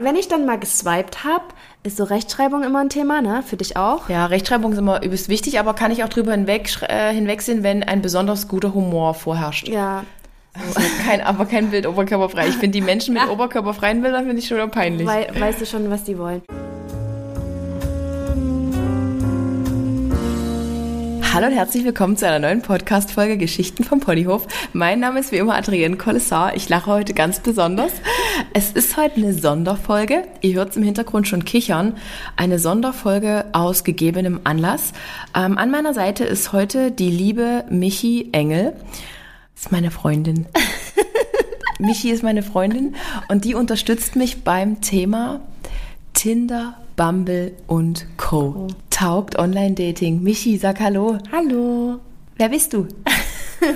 [0.00, 1.42] Wenn ich dann mal geswiped habe,
[1.82, 3.42] ist so Rechtschreibung immer ein Thema, ne?
[3.44, 4.08] Für dich auch?
[4.08, 7.82] Ja, Rechtschreibung ist immer übelst wichtig, aber kann ich auch drüber hinweg, äh, hinwegsehen, wenn
[7.82, 9.66] ein besonders guter Humor vorherrscht.
[9.66, 10.04] Ja.
[10.54, 12.46] Also kein, aber kein Bild oberkörperfrei.
[12.46, 15.06] Ich finde die Menschen mit oberkörperfreien Bildern finde ich schon peinlich.
[15.08, 16.42] Wei weißt du schon, was die wollen?
[21.30, 24.46] Hallo und herzlich willkommen zu einer neuen Podcast-Folge Geschichten vom Ponyhof.
[24.72, 26.56] Mein Name ist wie immer Adrienne Collessar.
[26.56, 27.92] Ich lache heute ganz besonders.
[28.54, 30.22] Es ist heute eine Sonderfolge.
[30.40, 31.98] Ihr hört es im Hintergrund schon kichern.
[32.36, 34.94] Eine Sonderfolge aus gegebenem Anlass.
[35.36, 38.72] Ähm, an meiner Seite ist heute die liebe Michi Engel.
[39.54, 40.46] Das ist meine Freundin.
[41.78, 42.96] Michi ist meine Freundin
[43.28, 45.40] und die unterstützt mich beim Thema
[46.14, 48.66] Tinder, Bumble und Co.
[48.90, 50.20] Taugt Online-Dating.
[50.20, 51.16] Michi, sag Hallo.
[51.30, 52.00] Hallo.
[52.36, 52.88] Wer bist du?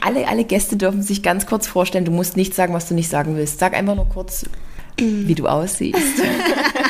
[0.00, 2.06] alle, alle Gäste dürfen sich ganz kurz vorstellen.
[2.06, 3.58] Du musst nicht sagen, was du nicht sagen willst.
[3.58, 4.46] Sag einfach nur kurz,
[4.96, 6.00] wie du aussiehst,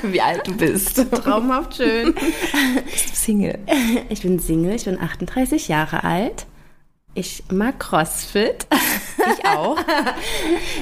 [0.04, 1.04] wie alt du bist.
[1.10, 2.14] Traumhaft schön.
[2.84, 3.58] Bist du Single?
[4.10, 6.46] Ich bin Single, ich bin 38 Jahre alt.
[7.14, 8.68] Ich mag CrossFit.
[9.32, 9.76] Ich auch.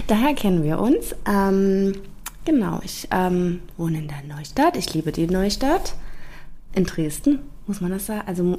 [0.07, 1.15] Daher kennen wir uns.
[1.27, 1.95] Ähm,
[2.45, 4.77] genau, ich ähm, wohne in der Neustadt.
[4.77, 5.95] Ich liebe die Neustadt.
[6.77, 8.23] In Dresden, muss man das sagen?
[8.27, 8.57] Also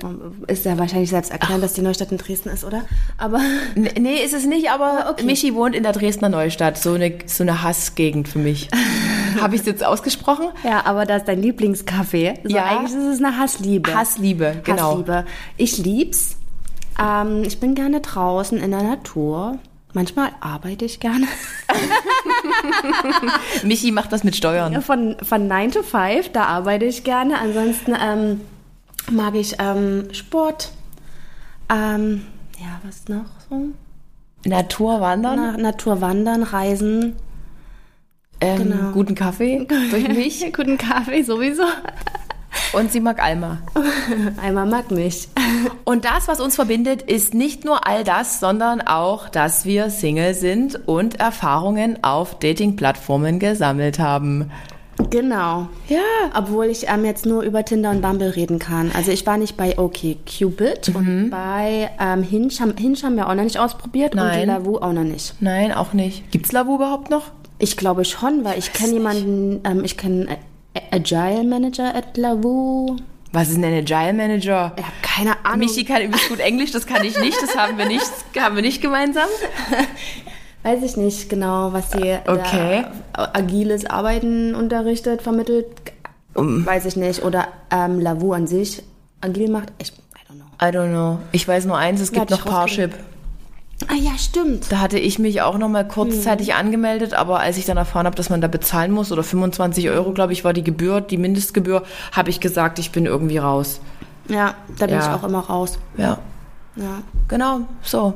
[0.48, 2.86] ist ja wahrscheinlich selbst erklären, dass die Neustadt in Dresden ist, oder?
[3.18, 3.42] Aber
[3.76, 5.26] Nee, ist es nicht, aber okay.
[5.26, 6.78] Michi wohnt in der Dresdner Neustadt.
[6.78, 8.70] So eine, so eine Hassgegend für mich.
[9.42, 10.46] Habe ich es jetzt ausgesprochen?
[10.64, 12.36] ja, aber das ist dein Lieblingscafé.
[12.48, 12.64] So, Ja.
[12.68, 13.94] eigentlich ist es eine Hassliebe.
[13.94, 14.92] Hassliebe, genau.
[14.92, 15.26] Hassliebe.
[15.58, 16.38] Ich lieb's.
[16.98, 19.60] Ähm, ich bin gerne draußen in der Natur.
[19.96, 21.26] Manchmal arbeite ich gerne.
[23.64, 24.82] Michi macht das mit Steuern.
[24.82, 27.40] Von, von 9 to 5, da arbeite ich gerne.
[27.40, 28.42] Ansonsten ähm,
[29.10, 30.74] mag ich ähm, Sport.
[31.70, 32.26] Ähm,
[32.60, 33.70] ja, was noch so?
[34.44, 37.16] Natur wandern, Na, Natur wandern, reisen.
[38.42, 38.92] ähm, genau.
[38.92, 40.52] guten Kaffee durch mich.
[40.54, 41.64] Guten Kaffee sowieso.
[42.78, 43.60] Und sie mag Alma.
[44.42, 45.30] Einmal mag mich.
[45.86, 50.34] Und das, was uns verbindet, ist nicht nur all das, sondern auch, dass wir Single
[50.34, 54.52] sind und Erfahrungen auf Dating-Plattformen gesammelt haben.
[55.10, 55.68] Genau.
[55.88, 56.00] Ja.
[56.36, 58.92] Obwohl ich ähm, jetzt nur über Tinder und Bumble reden kann.
[58.96, 60.96] Also ich war nicht bei OkCupid Mhm.
[60.96, 64.42] und bei ähm, Hinge, haben, Hinge haben wir auch noch nicht ausprobiert Nein.
[64.42, 65.36] und Lavu auch noch nicht.
[65.42, 66.32] Nein, auch nicht.
[66.32, 67.24] Gibt's Lavu überhaupt noch?
[67.60, 70.38] Ich glaube schon, weil ich kenne jemanden, ähm, ich kenne A-
[70.92, 72.98] Agile Manager at Lavu.
[73.32, 74.74] Was ist denn ein Agile Manager?
[74.78, 75.60] Ich habe keine Ahnung.
[75.60, 78.10] Michi kann übelst gut Englisch, das kann ich nicht, das haben wir nicht,
[78.40, 79.28] haben wir nicht gemeinsam.
[80.64, 82.86] Weiß ich nicht genau, was sie Okay.
[83.14, 85.68] agiles Arbeiten unterrichtet, vermittelt.
[86.34, 87.24] Weiß ich nicht.
[87.24, 88.82] Oder ähm, Lavu an sich
[89.22, 89.72] agil macht.
[89.78, 89.94] Ich, I
[90.28, 90.46] don't know.
[90.62, 91.20] I don't know.
[91.34, 92.94] Ich weiß nur eins, es gibt Ja, noch ich Parship.
[93.88, 94.72] Ah ja, stimmt.
[94.72, 96.58] Da hatte ich mich auch noch mal kurzzeitig Hm.
[96.66, 100.12] angemeldet, aber als ich dann erfahren habe, dass man da bezahlen muss, oder 25 Euro,
[100.12, 103.80] glaube ich, war die Gebühr, die Mindestgebühr, habe ich gesagt, ich bin irgendwie raus.
[104.28, 105.02] Ja, da bin Ja.
[105.02, 105.78] ich auch immer raus.
[105.98, 106.18] Ja,
[106.76, 107.02] Ja.
[107.28, 108.14] genau, so.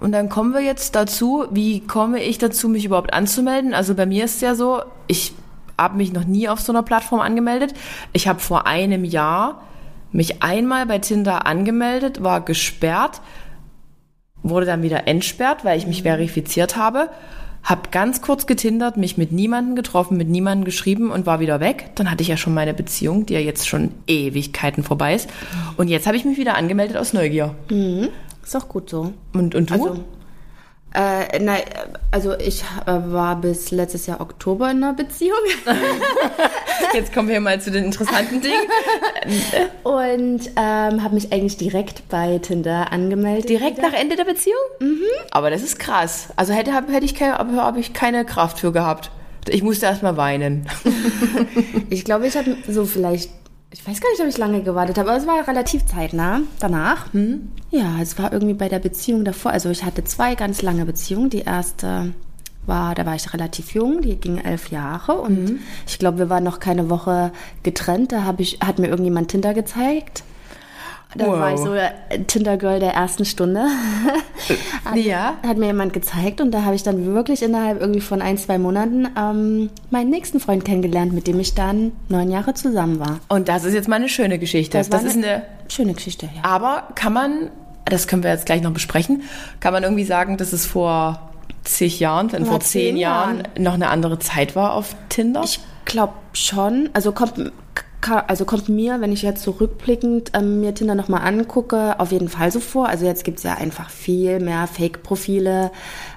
[0.00, 3.72] Und dann kommen wir jetzt dazu, wie komme ich dazu, mich überhaupt anzumelden?
[3.72, 5.32] Also bei mir ist es ja so, ich
[5.78, 7.72] habe mich noch nie auf so einer Plattform angemeldet.
[8.12, 9.60] Ich habe vor einem Jahr
[10.10, 13.20] mich einmal bei Tinder angemeldet, war gesperrt,
[14.42, 17.08] wurde dann wieder entsperrt, weil ich mich verifiziert habe.
[17.62, 21.90] Hab ganz kurz getindert, mich mit niemandem getroffen, mit niemandem geschrieben und war wieder weg.
[21.94, 25.30] Dann hatte ich ja schon meine Beziehung, die ja jetzt schon Ewigkeiten vorbei ist.
[25.76, 27.54] Und jetzt habe ich mich wieder angemeldet aus Neugier.
[28.42, 29.12] Ist auch gut so.
[29.32, 29.74] Und, und du?
[29.74, 30.04] Also,
[30.94, 31.62] äh, nein,
[32.10, 35.38] also ich äh, war bis letztes Jahr Oktober in einer Beziehung
[36.94, 38.60] Jetzt kommen wir mal zu den interessanten Dingen.
[39.82, 43.48] und ähm, habe mich eigentlich direkt bei Tinder angemeldet.
[43.48, 44.58] Direkt nach Ende der Beziehung?
[44.80, 45.00] Mhm.
[45.30, 46.28] Aber das ist krass.
[46.36, 49.10] Also hätte, hab- hätte ich, keine, hab, hab ich keine Kraft für gehabt.
[49.48, 50.66] Ich musste erst mal weinen.
[51.90, 53.30] Ich glaube, ich habe so vielleicht,
[53.72, 57.06] ich weiß gar nicht, ob ich lange gewartet habe, aber es war relativ zeitnah danach.
[57.70, 59.52] Ja, es war irgendwie bei der Beziehung davor.
[59.52, 61.30] Also ich hatte zwei ganz lange Beziehungen.
[61.30, 62.12] Die erste
[62.66, 65.36] war, da war ich relativ jung, die ging elf Jahre und
[65.86, 67.32] ich glaube, wir waren noch keine Woche
[67.62, 68.12] getrennt.
[68.12, 70.22] Da hab ich, hat mir irgendjemand Tinder gezeigt.
[71.14, 71.38] Da Wow.
[71.38, 71.90] war ich so äh,
[72.26, 73.66] Tinder-Girl der ersten Stunde.
[74.84, 75.34] hat, Ja.
[75.46, 78.58] hat mir jemand gezeigt und da habe ich dann wirklich innerhalb irgendwie von ein, zwei
[78.58, 83.20] Monaten ähm, meinen nächsten Freund kennengelernt, mit dem ich dann neun Jahre zusammen war.
[83.28, 84.78] Und das ist jetzt mal eine schöne Geschichte.
[84.78, 85.42] Das, war ist eine.
[85.68, 86.42] schöne Geschichte, ja.
[86.48, 87.50] Aber kann man,
[87.84, 89.22] das können wir jetzt gleich noch besprechen,
[89.60, 91.30] kann man irgendwie sagen, dass es vor
[91.64, 95.42] zig Jahren, Vor vor zehn zehn Jahren noch eine andere Zeit war auf Tinder?
[95.44, 97.52] Ich glaube schon, also kommt,
[98.10, 102.28] also kommt mir, wenn ich jetzt so rückblickend ähm, mir Tinder nochmal angucke, auf jeden
[102.28, 102.88] Fall so vor.
[102.88, 105.70] Also jetzt gibt's ja einfach viel mehr Fake-Profile.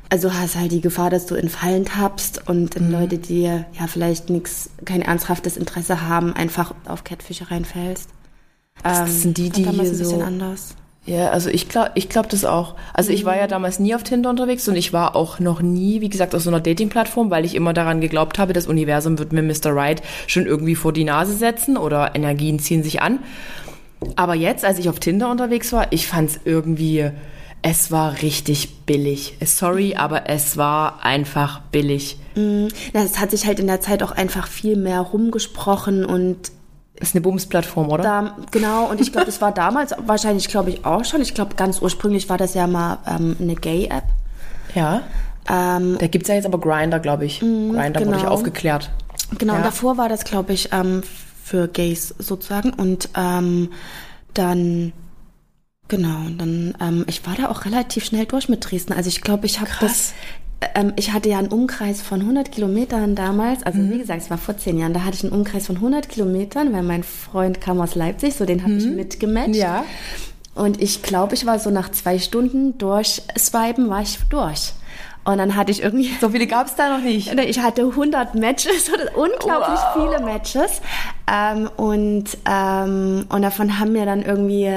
[0.10, 2.92] Also hast halt die Gefahr, dass du in Fallen tappst und in mhm.
[2.92, 8.10] Leute, die ja vielleicht nichts, kein ernsthaftes Interesse haben, einfach auf Catfische reinfällst.
[8.84, 10.76] Das ähm, sind die, die hier so anders.
[11.06, 12.76] Ja, also ich glaube ich glaub das auch.
[12.94, 13.16] Also mhm.
[13.16, 13.50] ich war ja mhm.
[13.50, 16.50] damals nie auf Tinder unterwegs und ich war auch noch nie, wie gesagt, auf so
[16.50, 19.76] einer Dating-Plattform, weil ich immer daran geglaubt habe, das Universum wird mir Mr.
[19.76, 23.20] Right schon irgendwie vor die Nase setzen oder Energien ziehen sich an.
[24.16, 27.10] Aber jetzt, als ich auf Tinder unterwegs war, ich fand es irgendwie,
[27.62, 29.38] es war richtig billig.
[29.44, 32.18] Sorry, aber es war einfach billig.
[32.36, 32.68] Mhm.
[32.94, 36.52] Es hat sich halt in der Zeit auch einfach viel mehr rumgesprochen und
[37.00, 38.04] ist eine Bums-Plattform, oder?
[38.04, 41.22] Da, genau, und ich glaube, das war damals wahrscheinlich, glaube ich, auch schon.
[41.22, 44.06] Ich glaube, ganz ursprünglich war das ja mal ähm, eine Gay-App.
[44.74, 45.02] Ja.
[45.50, 47.42] Ähm, da gibt es ja jetzt aber Grinder, glaube ich.
[47.42, 48.12] Mhm, Grinder genau.
[48.12, 48.92] wurde ich aufgeklärt.
[49.38, 49.60] Genau, ja.
[49.60, 51.02] und davor war das, glaube ich, ähm,
[51.44, 52.72] für Gays sozusagen.
[52.72, 53.70] Und ähm,
[54.34, 54.94] dann,
[55.88, 58.94] genau, dann, ähm, ich war da auch relativ schnell durch mit Dresden.
[58.94, 60.14] Also ich glaube, ich habe das
[60.74, 63.92] ähm, ich hatte ja einen Umkreis von 100 Kilometern damals, also mhm.
[63.92, 66.74] wie gesagt, es war vor zehn Jahren, da hatte ich einen Umkreis von 100 Kilometern,
[66.74, 68.80] weil mein Freund kam aus Leipzig, so den habe mhm.
[68.80, 69.56] ich mitgematcht.
[69.56, 69.84] Ja.
[70.56, 74.74] Und ich glaube, ich war so nach zwei Stunden durch Swipen, war ich durch.
[75.26, 76.12] Und dann hatte ich irgendwie.
[76.22, 77.34] So viele gab es da noch nicht.
[77.34, 79.94] Ich hatte 100 Matches, unglaublich wow.
[79.94, 80.82] viele Matches.
[81.28, 84.72] Ähm, und, ähm, und davon haben mir dann irgendwie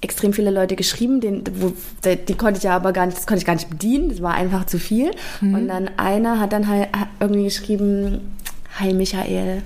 [0.00, 1.72] extrem viele Leute geschrieben, den, wo,
[2.04, 4.34] die konnte ich ja aber gar nicht, das konnte ich gar nicht bedienen, das war
[4.34, 5.10] einfach zu viel.
[5.40, 5.54] Mhm.
[5.54, 6.88] Und dann einer hat dann halt
[7.20, 8.36] irgendwie geschrieben,
[8.78, 9.62] Hi Michael.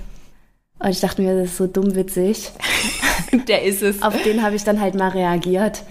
[0.79, 2.51] Und ich dachte mir, das ist so dumm witzig.
[3.47, 4.01] Der ist es.
[4.01, 5.83] Auf den habe ich dann halt mal reagiert.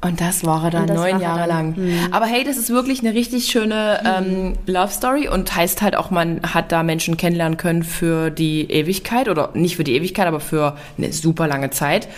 [0.00, 1.74] Und das war er dann neun Jahre dann, lang.
[1.76, 2.08] Mh.
[2.12, 6.10] Aber hey, das ist wirklich eine richtig schöne ähm, Love Story und heißt halt auch,
[6.10, 10.38] man hat da Menschen kennenlernen können für die Ewigkeit oder nicht für die Ewigkeit, aber
[10.38, 12.08] für eine super lange Zeit.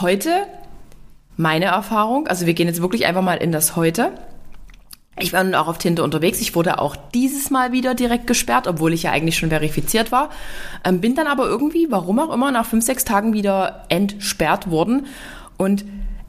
[0.00, 0.46] Heute
[1.40, 2.26] meine Erfahrung.
[2.26, 4.12] Also wir gehen jetzt wirklich einfach mal in das Heute.
[5.18, 6.40] Ich war nun auch auf Tinder unterwegs.
[6.40, 10.30] Ich wurde auch dieses Mal wieder direkt gesperrt, obwohl ich ja eigentlich schon verifiziert war.
[10.84, 15.06] Ähm, bin dann aber irgendwie, warum auch immer, nach fünf, sechs Tagen wieder entsperrt worden.
[15.56, 15.84] Und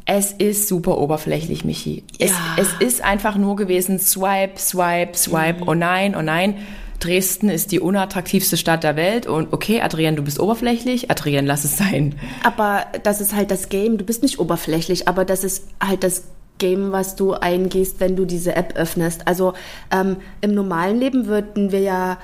[0.05, 2.03] es ist super oberflächlich, Michi.
[2.17, 2.27] Ja.
[2.57, 5.67] Es, es ist einfach nur gewesen, swipe, swipe, swipe, mhm.
[5.67, 6.55] oh nein, oh nein.
[7.03, 11.65] Dresden ist die unattraktivste Stadt der Welt und okay, Adrienne, du bist oberflächlich, Adrienne, lass
[11.65, 12.15] es sein.
[12.43, 16.23] Aber das ist halt das Game, du bist nicht oberflächlich, aber das ist halt das
[16.59, 19.27] Game, was du eingehst, wenn du diese App öffnest.
[19.27, 19.53] Also
[19.91, 22.17] ähm, im normalen Leben würden wir ja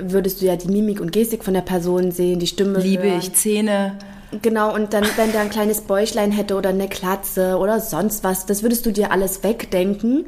[0.00, 2.80] würdest du ja die Mimik und Gestik von der Person sehen, die Stimme.
[2.80, 3.18] Liebe hören.
[3.18, 3.98] ich Zähne.
[4.42, 8.46] Genau, und dann, wenn der ein kleines Bäuchlein hätte oder eine Klatze oder sonst was,
[8.46, 10.26] das würdest du dir alles wegdenken,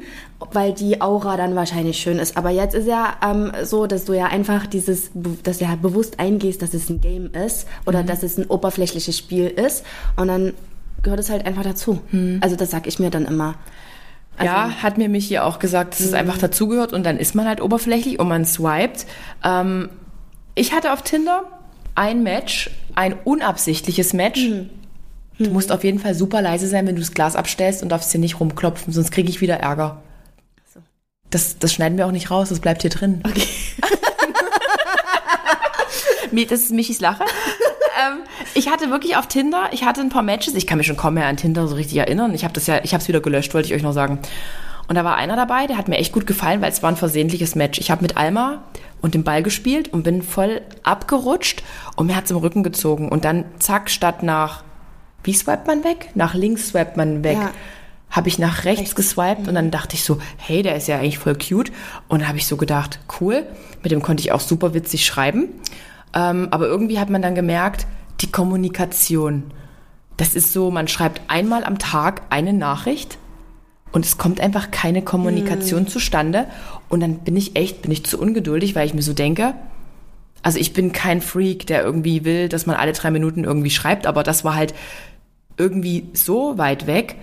[0.51, 2.37] weil die Aura dann wahrscheinlich schön ist.
[2.37, 5.11] Aber jetzt ist ja ähm, so, dass du ja einfach dieses,
[5.43, 8.07] dass du ja bewusst eingehst, dass es ein Game ist oder mhm.
[8.07, 9.85] dass es ein oberflächliches Spiel ist.
[10.15, 10.53] Und dann
[11.03, 11.99] gehört es halt einfach dazu.
[12.11, 12.39] Mhm.
[12.41, 13.55] Also das sag ich mir dann immer.
[14.37, 16.17] Also, ja, hat mir Michi auch gesagt, dass es mhm.
[16.17, 19.07] einfach dazugehört und dann ist man halt oberflächlich und man swiped.
[19.43, 19.89] Ähm,
[20.53, 21.43] ich hatte auf Tinder
[21.97, 24.47] ein Match, ein unabsichtliches Match.
[24.47, 24.69] Mhm.
[25.39, 28.11] Du musst auf jeden Fall super leise sein, wenn du das Glas abstellst und darfst
[28.11, 30.01] hier nicht rumklopfen, sonst kriege ich wieder Ärger.
[30.73, 30.79] So.
[31.29, 33.21] Das, das schneiden wir auch nicht raus, das bleibt hier drin.
[33.23, 33.47] Okay.
[36.49, 37.23] das ist Michis Lache.
[37.23, 38.19] ähm,
[38.53, 41.15] ich hatte wirklich auf Tinder, ich hatte ein paar Matches, ich kann mich schon kaum
[41.15, 42.33] mehr an Tinder so richtig erinnern.
[42.33, 44.19] Ich habe das ja, ich habe es wieder gelöscht, wollte ich euch noch sagen.
[44.87, 46.95] Und da war einer dabei, der hat mir echt gut gefallen, weil es war ein
[46.95, 47.79] versehentliches Match.
[47.79, 48.63] Ich habe mit Alma
[49.01, 51.63] und dem Ball gespielt und bin voll abgerutscht
[51.95, 53.09] und mir hat's im Rücken gezogen.
[53.09, 54.63] Und dann zack, statt nach,
[55.23, 56.09] wie swipet man weg?
[56.15, 57.37] Nach links swipet man weg.
[57.37, 57.51] Ja.
[58.09, 58.95] Habe ich nach rechts, rechts.
[58.95, 59.49] geswiped mhm.
[59.49, 61.73] und dann dachte ich so, hey, der ist ja eigentlich voll cute.
[62.07, 63.45] Und dann habe ich so gedacht, cool,
[63.83, 65.49] mit dem konnte ich auch super witzig schreiben.
[66.13, 67.85] Ähm, aber irgendwie hat man dann gemerkt,
[68.21, 69.51] die Kommunikation.
[70.15, 73.17] Das ist so, man schreibt einmal am Tag eine Nachricht
[73.91, 75.87] und es kommt einfach keine Kommunikation hm.
[75.87, 76.47] zustande.
[76.89, 79.53] Und dann bin ich echt, bin ich zu ungeduldig, weil ich mir so denke,
[80.43, 84.05] also ich bin kein Freak, der irgendwie will, dass man alle drei Minuten irgendwie schreibt,
[84.07, 84.73] aber das war halt
[85.57, 87.15] irgendwie so weit weg.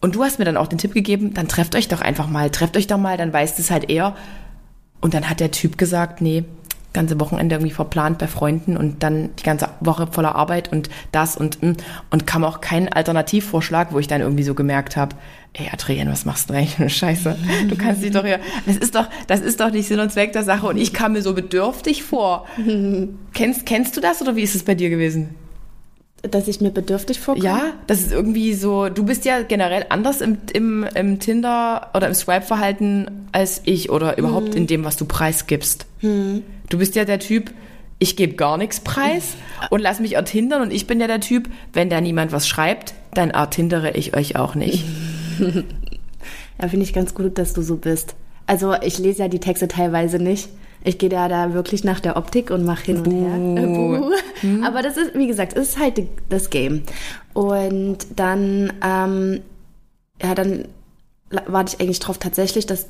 [0.00, 2.50] Und du hast mir dann auch den Tipp gegeben, dann trefft euch doch einfach mal,
[2.50, 4.16] trefft euch doch mal, dann weißt es halt eher.
[5.00, 6.44] Und dann hat der Typ gesagt, nee,
[6.96, 11.36] ganze Wochenende irgendwie verplant bei Freunden und dann die ganze Woche voller Arbeit und das
[11.36, 11.72] und mm,
[12.10, 15.14] und kam auch kein Alternativvorschlag, wo ich dann irgendwie so gemerkt habe,
[15.52, 17.36] ey Adrienne, was machst du denn eigentlich Scheiße?
[17.68, 20.32] Du kannst dich doch hier, das ist doch, das ist doch nicht Sinn und Zweck
[20.32, 22.46] der Sache und ich kam mir so bedürftig vor.
[23.34, 25.34] kennst, kennst du das oder wie ist es bei dir gewesen?
[26.22, 27.44] Dass ich mir bedürftig vorkomme?
[27.44, 32.08] Ja, das ist irgendwie so, du bist ja generell anders im, im, im Tinder oder
[32.08, 34.56] im Swipe-Verhalten als ich oder überhaupt hm.
[34.56, 35.86] in dem, was du preisgibst.
[36.00, 36.42] Hm.
[36.68, 37.52] Du bist ja der Typ,
[37.98, 39.36] ich gebe gar nichts preis
[39.70, 42.94] und lass mich ertindern und ich bin ja der Typ, wenn da niemand was schreibt,
[43.14, 44.84] dann ertindere ich euch auch nicht.
[45.38, 48.14] ja, finde ich ganz gut, dass du so bist.
[48.46, 50.48] Also ich lese ja die Texte teilweise nicht.
[50.84, 53.66] Ich gehe da, da wirklich nach der Optik und mache hin und her.
[53.66, 54.12] Buh.
[54.40, 54.62] Hm.
[54.62, 56.82] Aber das ist, wie gesagt, es ist halt das Game.
[57.32, 59.40] Und dann, ähm,
[60.22, 60.66] ja, dann
[61.46, 62.86] warte ich eigentlich drauf tatsächlich, dass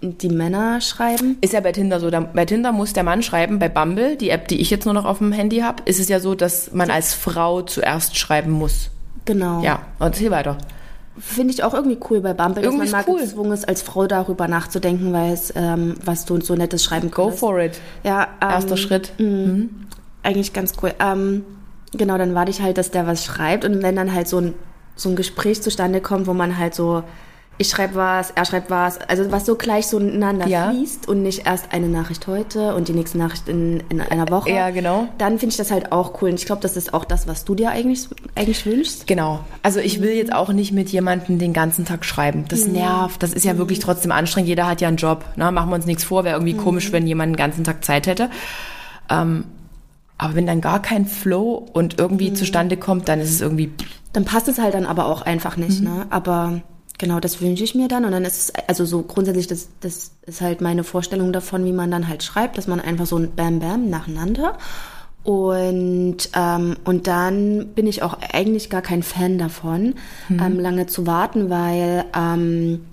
[0.00, 1.38] die Männer schreiben.
[1.40, 2.10] Ist ja bei Tinder so.
[2.10, 3.58] Bei Tinder muss der Mann schreiben.
[3.58, 6.08] Bei Bumble, die App, die ich jetzt nur noch auf dem Handy habe, ist es
[6.08, 8.90] ja so, dass man als Frau zuerst schreiben muss.
[9.24, 9.62] Genau.
[9.62, 10.58] Ja, und hier weiter.
[11.16, 13.20] Finde ich auch irgendwie cool bei Bumble, irgendwie dass man mal cool.
[13.20, 17.40] gezwungen ist, als Frau darüber nachzudenken, weil es, ähm, was du so nettes schreiben kannst.
[17.40, 17.80] Go for it.
[18.02, 19.12] Ja, ähm, Erster Schritt.
[19.18, 19.70] Mh, mhm.
[20.24, 20.92] Eigentlich ganz cool.
[20.98, 21.44] Ähm,
[21.92, 24.54] genau, dann warte ich halt, dass der was schreibt und wenn dann halt so ein,
[24.96, 27.04] so ein Gespräch zustande kommt, wo man halt so
[27.56, 30.70] ich schreibe was, er schreibt was, also was so gleich so ineinander ja.
[30.70, 34.50] fließt und nicht erst eine Nachricht heute und die nächste Nachricht in, in einer Woche.
[34.50, 35.06] Ja, genau.
[35.18, 37.44] Dann finde ich das halt auch cool und ich glaube, das ist auch das, was
[37.44, 39.06] du dir eigentlich, eigentlich wünschst.
[39.06, 39.40] Genau.
[39.62, 42.44] Also ich will jetzt auch nicht mit jemandem den ganzen Tag schreiben.
[42.48, 42.72] Das mhm.
[42.72, 43.58] nervt, das ist ja mhm.
[43.58, 44.48] wirklich trotzdem anstrengend.
[44.48, 45.52] Jeder hat ja einen Job, ne?
[45.52, 46.58] machen wir uns nichts vor, wäre irgendwie mhm.
[46.58, 48.30] komisch, wenn jemand den ganzen Tag Zeit hätte.
[49.08, 49.44] Ähm,
[50.18, 52.36] aber wenn dann gar kein Flow und irgendwie mhm.
[52.36, 53.70] zustande kommt, dann ist es irgendwie...
[54.12, 55.88] Dann passt es halt dann aber auch einfach nicht, mhm.
[55.88, 56.06] ne?
[56.10, 56.62] Aber
[56.98, 58.04] Genau, das wünsche ich mir dann.
[58.04, 61.72] Und dann ist es, also so grundsätzlich, das, das ist halt meine Vorstellung davon, wie
[61.72, 64.58] man dann halt schreibt, dass man einfach so ein Bam Bam nacheinander.
[65.24, 69.94] Und, ähm, und dann bin ich auch eigentlich gar kein Fan davon,
[70.28, 70.38] mhm.
[70.40, 72.84] ähm, lange zu warten, weil ähm,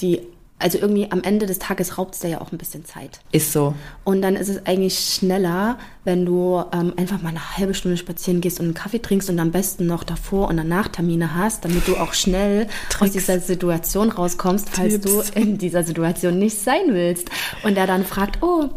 [0.00, 0.20] die
[0.62, 3.20] also irgendwie am Ende des Tages raubt es dir ja auch ein bisschen Zeit.
[3.32, 3.74] Ist so.
[4.04, 8.40] Und dann ist es eigentlich schneller, wenn du ähm, einfach mal eine halbe Stunde spazieren
[8.40, 11.86] gehst und einen Kaffee trinkst und am besten noch davor und danach Termine hast, damit
[11.88, 13.02] du auch schnell Tricks.
[13.02, 15.30] aus dieser Situation rauskommst, falls Tipps.
[15.32, 17.30] du in dieser Situation nicht sein willst.
[17.64, 18.68] Und er dann fragt, oh,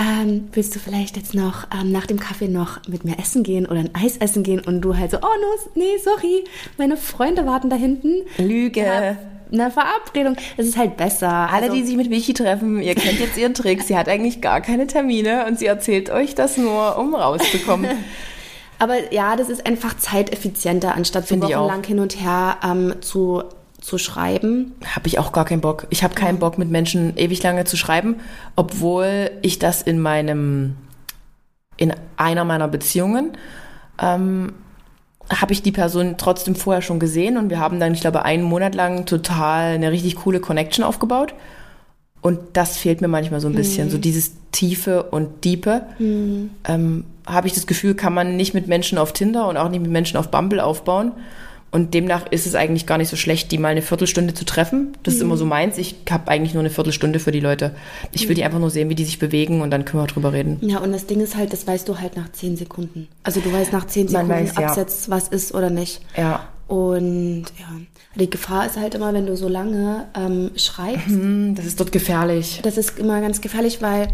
[0.00, 3.66] ähm, willst du vielleicht jetzt noch ähm, nach dem Kaffee noch mit mir essen gehen
[3.66, 4.60] oder ein Eis essen gehen?
[4.60, 6.44] Und du halt so, oh no, nee, sorry,
[6.78, 8.22] meine Freunde warten da hinten.
[8.38, 8.80] Lüge.
[8.80, 9.16] Ja,
[9.52, 10.36] eine Verabredung.
[10.56, 11.28] Es ist halt besser.
[11.28, 13.82] Alle, also, die sich mit Michi treffen, ihr kennt jetzt ihren Trick.
[13.82, 17.90] Sie hat eigentlich gar keine Termine und sie erzählt euch das nur, um rauszukommen.
[18.78, 23.42] Aber ja, das ist einfach zeiteffizienter, anstatt so wochenlang hin und her ähm, zu
[23.80, 24.74] zu schreiben?
[24.94, 25.86] Habe ich auch gar keinen Bock.
[25.90, 28.16] Ich habe keinen Bock, mit Menschen ewig lange zu schreiben,
[28.56, 30.76] obwohl ich das in meinem,
[31.76, 33.32] in einer meiner Beziehungen
[34.00, 34.52] ähm,
[35.30, 38.42] habe ich die Person trotzdem vorher schon gesehen und wir haben dann, ich glaube, einen
[38.42, 41.34] Monat lang total eine richtig coole Connection aufgebaut.
[42.22, 43.90] Und das fehlt mir manchmal so ein bisschen, mhm.
[43.92, 45.82] so dieses Tiefe und Diepe.
[45.98, 46.50] Mhm.
[46.68, 49.80] Ähm, habe ich das Gefühl, kann man nicht mit Menschen auf Tinder und auch nicht
[49.80, 51.12] mit Menschen auf Bumble aufbauen.
[51.72, 54.96] Und demnach ist es eigentlich gar nicht so schlecht, die mal eine Viertelstunde zu treffen.
[55.02, 55.18] Das mhm.
[55.18, 55.78] ist immer so meins.
[55.78, 57.74] Ich habe eigentlich nur eine Viertelstunde für die Leute.
[58.12, 60.32] Ich will die einfach nur sehen, wie die sich bewegen und dann können wir drüber
[60.32, 60.58] reden.
[60.62, 63.08] Ja, und das Ding ist halt, das weißt du halt nach zehn Sekunden.
[63.22, 65.14] Also du weißt nach zehn Sekunden weiß, absetzt, ja.
[65.14, 66.00] was ist oder nicht.
[66.16, 66.48] Ja.
[66.66, 67.66] Und ja,
[68.14, 71.08] die Gefahr ist halt immer, wenn du so lange ähm, schreibst.
[71.08, 72.60] Mhm, das ist dort gefährlich.
[72.62, 74.08] Das ist immer ganz gefährlich, weil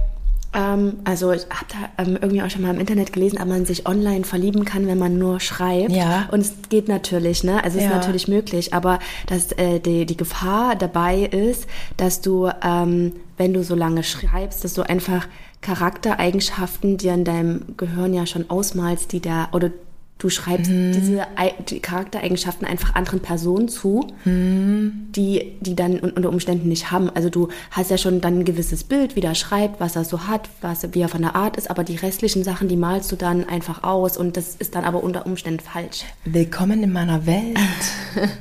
[0.52, 3.66] ähm, also ich habe da ähm, irgendwie auch schon mal im Internet gelesen, ob man
[3.66, 5.92] sich online verlieben kann, wenn man nur schreibt.
[5.92, 6.28] Ja.
[6.30, 7.62] Und es geht natürlich, ne?
[7.62, 7.90] Also es ja.
[7.90, 13.52] ist natürlich möglich, aber dass äh, die, die Gefahr dabei ist, dass du, ähm, wenn
[13.52, 15.28] du so lange schreibst, dass du einfach
[15.60, 19.70] Charaktereigenschaften, die an deinem Gehirn ja schon ausmalst, die da oder
[20.18, 20.92] Du schreibst mhm.
[20.92, 21.26] diese
[21.68, 25.08] die Charaktereigenschaften einfach anderen Personen zu, mhm.
[25.10, 27.10] die, die dann unter Umständen nicht haben.
[27.10, 30.26] Also du hast ja schon dann ein gewisses Bild, wie der schreibt, was er so
[30.26, 33.16] hat, was, wie er von der Art ist, aber die restlichen Sachen, die malst du
[33.16, 36.04] dann einfach aus und das ist dann aber unter Umständen falsch.
[36.24, 37.58] Willkommen in meiner Welt.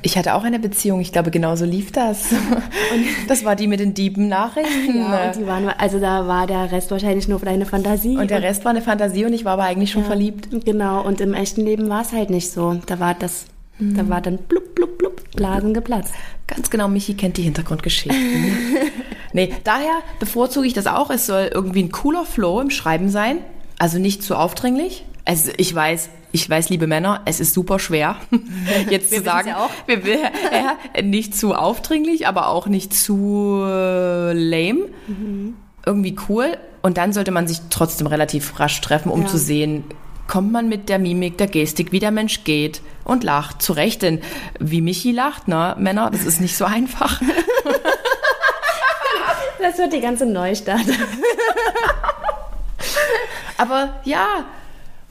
[0.00, 2.32] Ich hatte auch eine Beziehung, ich glaube, genauso lief das.
[2.32, 4.96] Und das war die mit den Dieben-Nachrichten.
[4.96, 8.16] Ja, und die waren, also da war der Rest wahrscheinlich nur deine Fantasie.
[8.16, 10.48] Und der Rest war eine Fantasie und ich war aber eigentlich schon ja, verliebt.
[10.64, 12.80] Genau, und im echten Leben war es halt nicht so.
[12.86, 13.46] Da war das,
[13.78, 13.96] mhm.
[13.96, 16.14] da war dann blub, blub, blub, Blasen geplatzt.
[16.46, 18.16] Ganz genau, Michi kennt die Hintergrundgeschichten.
[19.32, 21.10] nee, daher bevorzuge ich das auch.
[21.10, 23.38] Es soll irgendwie ein cooler Flow im Schreiben sein.
[23.78, 25.04] Also nicht zu aufdringlich.
[25.26, 28.16] Also ich weiß, ich weiß, liebe Männer, es ist super schwer,
[28.90, 30.18] jetzt zu sagen, ja wir, wir,
[30.52, 34.88] ja, nicht zu aufdringlich, aber auch nicht zu äh, lame.
[35.08, 35.54] Mhm.
[35.84, 36.56] Irgendwie cool.
[36.82, 39.26] Und dann sollte man sich trotzdem relativ rasch treffen, um ja.
[39.26, 39.84] zu sehen,
[40.26, 43.62] kommt man mit der Mimik, der Gestik, wie der Mensch geht und lacht.
[43.62, 44.20] Zu Recht, denn
[44.58, 47.20] wie Michi lacht, ne, Männer, das ist nicht so einfach.
[49.60, 50.80] das wird die ganze Neustart.
[53.58, 54.44] Aber ja,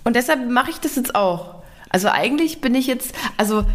[0.04, 1.56] und deshalb mache ich das jetzt auch.
[1.90, 3.66] Also eigentlich bin ich jetzt, also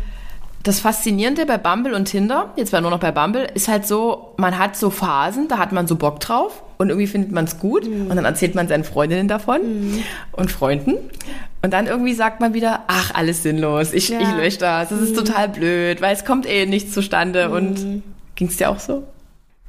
[0.62, 4.35] das Faszinierende bei Bumble und Tinder, jetzt war nur noch bei Bumble, ist halt so,
[4.37, 7.59] man hat so Phasen, da hat man so Bock drauf und irgendwie findet man es
[7.59, 8.09] gut mhm.
[8.11, 10.02] und dann erzählt man seinen Freundinnen davon mhm.
[10.33, 10.97] und Freunden
[11.62, 14.21] und dann irgendwie sagt man wieder, ach, alles sinnlos, ich, ja.
[14.21, 15.25] ich lösche das, das ist mhm.
[15.25, 18.02] total blöd, weil es kommt eh nichts zustande und mhm.
[18.35, 19.05] ging es dir auch so?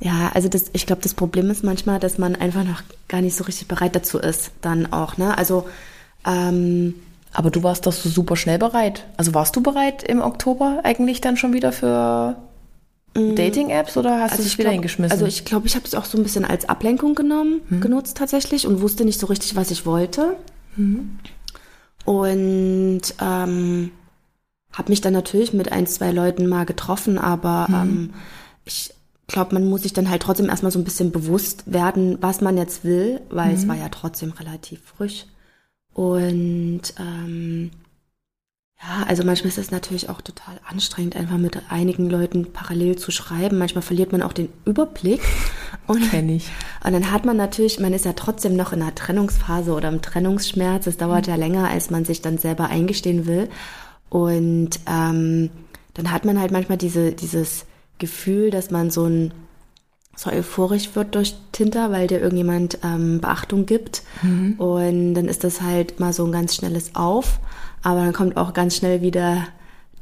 [0.01, 3.35] Ja, also das, ich glaube, das Problem ist manchmal, dass man einfach noch gar nicht
[3.35, 5.37] so richtig bereit dazu ist, dann auch, ne?
[5.37, 5.69] Also
[6.25, 6.95] ähm,
[7.33, 9.05] aber du warst doch so super schnell bereit.
[9.17, 12.35] Also warst du bereit im Oktober eigentlich dann schon wieder für
[13.15, 13.35] mm.
[13.35, 15.11] Dating-Apps oder hast also du dich wieder glaub, hingeschmissen?
[15.11, 17.81] Also ich glaube, ich habe es auch so ein bisschen als Ablenkung genommen, hm.
[17.81, 20.35] genutzt tatsächlich und wusste nicht so richtig, was ich wollte.
[20.75, 21.19] Hm.
[22.03, 23.91] Und ähm,
[24.73, 27.75] habe mich dann natürlich mit ein, zwei Leuten mal getroffen, aber hm.
[27.75, 28.13] ähm,
[28.65, 28.93] ich
[29.27, 32.57] glaube, man muss sich dann halt trotzdem erstmal so ein bisschen bewusst werden, was man
[32.57, 33.69] jetzt will, weil es mhm.
[33.69, 35.25] war ja trotzdem relativ frisch.
[35.93, 37.71] Und ähm,
[38.81, 43.11] ja, also manchmal ist es natürlich auch total anstrengend, einfach mit einigen Leuten parallel zu
[43.11, 43.59] schreiben.
[43.59, 45.21] Manchmal verliert man auch den Überblick.
[45.85, 46.49] Und, Kenn ich.
[46.83, 50.01] Und dann hat man natürlich, man ist ja trotzdem noch in einer Trennungsphase oder im
[50.01, 50.87] Trennungsschmerz.
[50.87, 51.31] Es dauert mhm.
[51.31, 53.49] ja länger, als man sich dann selber eingestehen will.
[54.09, 55.51] Und ähm,
[55.93, 57.65] dann hat man halt manchmal diese, dieses
[57.99, 59.33] Gefühl, dass man so ein
[60.21, 64.03] so euphorisch wird durch Tinder, weil dir irgendjemand ähm, Beachtung gibt.
[64.21, 64.53] Mhm.
[64.59, 67.39] Und dann ist das halt mal so ein ganz schnelles Auf.
[67.81, 69.47] Aber dann kommt auch ganz schnell wieder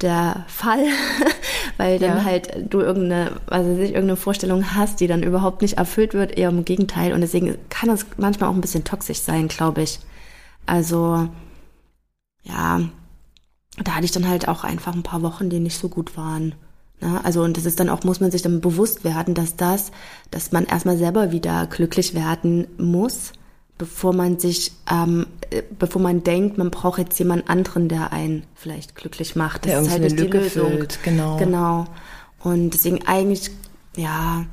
[0.02, 0.84] der Fall,
[1.78, 2.24] weil dann ja.
[2.24, 6.36] halt du irgendeine, was weiß ich, irgendeine Vorstellung hast, die dann überhaupt nicht erfüllt wird,
[6.36, 7.14] eher im Gegenteil.
[7.14, 10.00] Und deswegen kann das manchmal auch ein bisschen toxisch sein, glaube ich.
[10.66, 11.30] Also,
[12.42, 12.82] ja,
[13.82, 16.54] da hatte ich dann halt auch einfach ein paar Wochen, die nicht so gut waren.
[17.02, 19.90] Ja, also und das ist dann auch, muss man sich dann bewusst werden, dass das,
[20.30, 23.32] dass man erstmal selber wieder glücklich werden muss,
[23.78, 28.44] bevor man sich, ähm, äh, bevor man denkt, man braucht jetzt jemand anderen, der einen
[28.54, 29.64] vielleicht glücklich macht.
[29.64, 31.38] Das der ist halt eine Lücke Füllt, genau.
[31.38, 31.86] Genau.
[32.42, 33.50] Und deswegen eigentlich,
[33.96, 34.44] ja,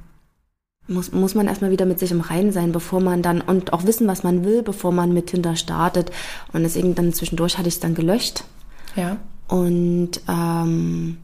[0.87, 3.85] muss, muss man erstmal wieder mit sich im Reinen sein, bevor man dann und auch
[3.85, 6.11] wissen, was man will, bevor man mit Tinder startet.
[6.53, 8.45] Und deswegen dann zwischendurch hatte ich es dann gelöscht.
[8.95, 9.17] Ja.
[9.49, 11.17] Und ähm,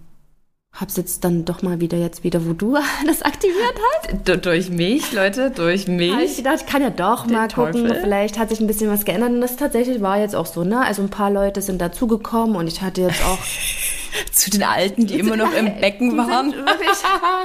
[0.74, 2.76] hab's jetzt dann doch mal wieder jetzt wieder, wo du
[3.08, 4.28] das aktiviert hast.
[4.28, 6.12] D durch mich, Leute, durch mich.
[6.12, 8.02] Habe ich gedacht, ich kann ja doch Den mal gucken, Teufel.
[8.02, 10.84] vielleicht hat sich ein bisschen was geändert und das tatsächlich war jetzt auch so, ne?
[10.84, 13.38] Also ein paar Leute sind dazugekommen und ich hatte jetzt auch
[14.32, 16.52] zu den Alten, die immer noch im Becken waren.
[16.52, 16.98] Wirklich,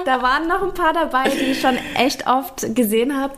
[0.07, 3.35] da waren noch ein paar dabei, die ich schon echt oft gesehen habe.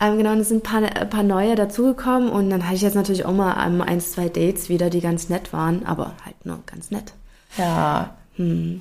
[0.00, 2.82] Ähm, genau, und es sind ein paar, ein paar neue dazugekommen und dann hatte ich
[2.82, 6.44] jetzt natürlich auch mal ähm, ein, zwei Dates wieder, die ganz nett waren, aber halt
[6.44, 7.12] nur ganz nett.
[7.56, 8.14] Ja.
[8.36, 8.80] Hm.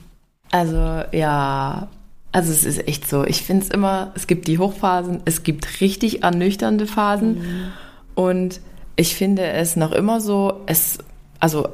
[0.54, 1.88] Also ja,
[2.32, 3.26] also es ist echt so.
[3.26, 7.72] Ich finde es immer, es gibt die Hochphasen, es gibt richtig ernüchternde Phasen mhm.
[8.14, 8.62] und
[8.96, 11.00] ich finde es noch immer so, es,
[11.40, 11.70] also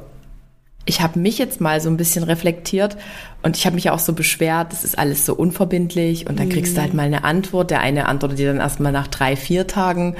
[0.86, 2.96] ich habe mich jetzt mal so ein bisschen reflektiert
[3.42, 6.74] und ich habe mich auch so beschwert, das ist alles so unverbindlich und dann kriegst
[6.74, 6.96] du halt mhm.
[6.96, 7.70] mal eine Antwort.
[7.70, 10.16] Der eine antwortet dir dann erstmal nach drei, vier Tagen.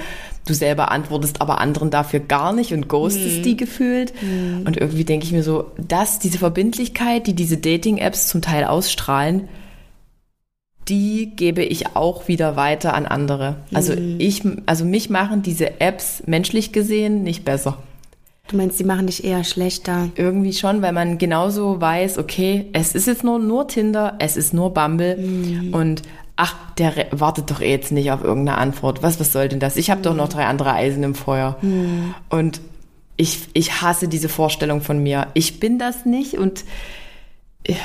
[0.50, 3.42] Du selber antwortest aber anderen dafür gar nicht und ghostest mhm.
[3.44, 4.12] die gefühlt.
[4.20, 4.66] Mhm.
[4.66, 9.48] Und irgendwie denke ich mir so, dass diese Verbindlichkeit, die diese Dating-Apps zum Teil ausstrahlen,
[10.88, 13.58] die gebe ich auch wieder weiter an andere.
[13.72, 14.16] Also mhm.
[14.18, 17.78] ich, also mich machen diese Apps menschlich gesehen nicht besser.
[18.48, 20.08] Du meinst, die machen dich eher schlechter?
[20.16, 24.52] Irgendwie schon, weil man genauso weiß, okay, es ist jetzt nur, nur Tinder, es ist
[24.52, 25.72] nur Bumble mhm.
[25.72, 26.02] und
[26.40, 29.02] ach, der wartet doch eh jetzt nicht auf irgendeine Antwort.
[29.02, 29.76] Was, was soll denn das?
[29.76, 30.04] Ich habe mhm.
[30.04, 31.58] doch noch drei andere Eisen im Feuer.
[31.60, 32.14] Mhm.
[32.30, 32.62] Und
[33.16, 35.26] ich, ich hasse diese Vorstellung von mir.
[35.34, 36.64] Ich bin das nicht und
[37.66, 37.76] ja,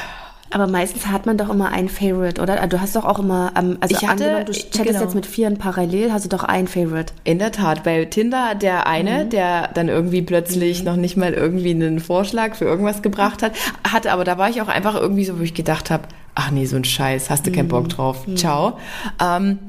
[0.52, 2.62] aber meistens hat man doch immer ein Favorite, oder?
[2.62, 5.02] Also du hast doch auch immer, ähm, also ich hatte, du chattest genau.
[5.02, 7.12] jetzt mit vieren parallel, hast du doch ein Favorite.
[7.26, 9.30] In der Tat, bei Tinder der eine, mhm.
[9.32, 10.86] der dann irgendwie plötzlich mhm.
[10.86, 13.52] noch nicht mal irgendwie einen Vorschlag für irgendwas gebracht hat,
[13.86, 16.65] hatte, aber da war ich auch einfach irgendwie so, wo ich gedacht habe, ach nee,
[16.65, 17.89] so ein Scheiß, hast du keinen Bock mhm.
[17.89, 18.38] drauf, mhm.
[18.38, 18.78] ciao.
[19.21, 19.60] Ähm,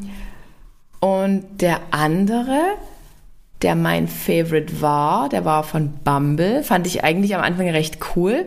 [1.00, 2.58] und der andere,
[3.62, 8.46] der mein Favorite war, der war von Bumble, fand ich eigentlich am Anfang recht cool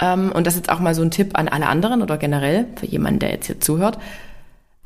[0.00, 2.66] ähm, und das ist jetzt auch mal so ein Tipp an alle anderen oder generell
[2.76, 3.98] für jemanden, der jetzt hier zuhört.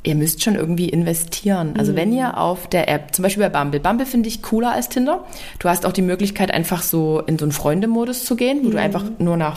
[0.03, 1.75] Ihr müsst schon irgendwie investieren.
[1.79, 1.97] Also mhm.
[1.97, 5.25] wenn ihr auf der App, zum Beispiel bei Bumble, Bumble finde ich cooler als Tinder.
[5.61, 8.73] Du hast auch die Möglichkeit, einfach so in so einen Freundemodus zu gehen, wo mhm.
[8.73, 9.57] du einfach nur nach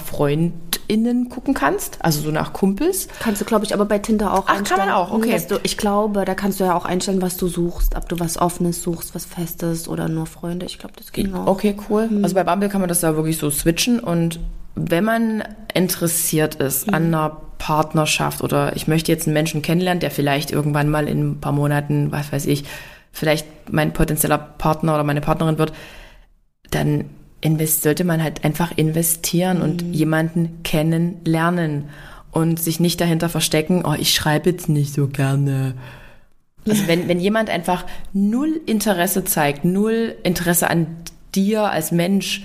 [0.88, 3.08] FreundInnen gucken kannst, also so nach Kumpels.
[3.20, 4.82] Kannst du, glaube ich, aber bei Tinder auch Ach, einstellen.
[4.82, 5.42] kann man auch, okay.
[5.48, 8.38] Du, ich glaube, da kannst du ja auch einstellen, was du suchst, ob du was
[8.38, 10.66] Offenes suchst, was Festes oder nur Freunde.
[10.66, 11.48] Ich glaube, das ging auch.
[11.48, 12.08] Okay, cool.
[12.08, 12.24] Mhm.
[12.24, 14.40] Also bei Bumble kann man das da wirklich so switchen und
[14.76, 16.94] wenn man interessiert ist mhm.
[16.94, 21.32] an einer Partnerschaft oder ich möchte jetzt einen Menschen kennenlernen, der vielleicht irgendwann mal in
[21.32, 22.66] ein paar Monaten, was weiß ich,
[23.12, 25.74] vielleicht mein potenzieller Partner oder meine Partnerin wird,
[26.70, 27.06] dann
[27.48, 29.94] invest sollte man halt einfach investieren und Mhm.
[29.94, 31.86] jemanden kennenlernen
[32.32, 35.74] und sich nicht dahinter verstecken, oh, ich schreibe jetzt nicht so gerne.
[36.68, 40.88] Also wenn, wenn jemand einfach null Interesse zeigt, null Interesse an
[41.34, 42.44] dir als Mensch,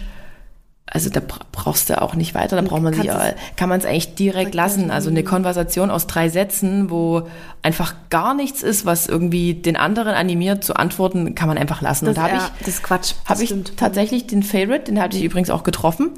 [0.86, 3.78] also da bra- brauchst du auch nicht weiter, da braucht man sich, ja- kann man
[3.80, 4.90] es eigentlich direkt lassen.
[4.90, 7.28] Also eine Konversation aus drei Sätzen, wo
[7.62, 12.08] einfach gar nichts ist, was irgendwie den anderen animiert zu antworten, kann man einfach lassen.
[12.08, 13.14] Und da habe ja, ich, das ist Quatsch.
[13.26, 16.10] Das habe ich tatsächlich den Favorite, den hatte ich übrigens auch getroffen,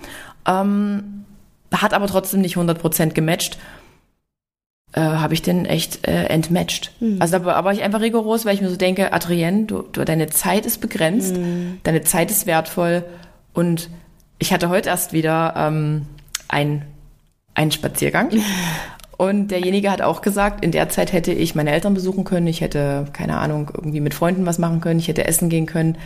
[0.47, 1.25] ähm,
[1.73, 3.59] hat aber trotzdem nicht 100% gematcht.
[4.93, 6.93] Äh, habe ich den echt äh, entmatcht.
[7.01, 7.17] Hm.
[7.21, 10.29] Also da war ich einfach rigoros, weil ich mir so denke, Adrienne, du, du, deine
[10.29, 11.81] Zeit ist begrenzt, Hm.
[11.83, 13.05] deine Zeit ist wertvoll
[13.55, 13.91] und
[14.45, 16.05] ich hatte heute erst wieder ähm,
[16.49, 16.85] ein,
[17.55, 18.31] einen Spaziergang.
[19.17, 22.61] Und derjenige hat auch gesagt, in der Zeit hätte ich meine Eltern besuchen können, ich
[22.61, 25.97] hätte, keine Ahnung, irgendwie mit Freunden was machen können, ich hätte essen gehen können.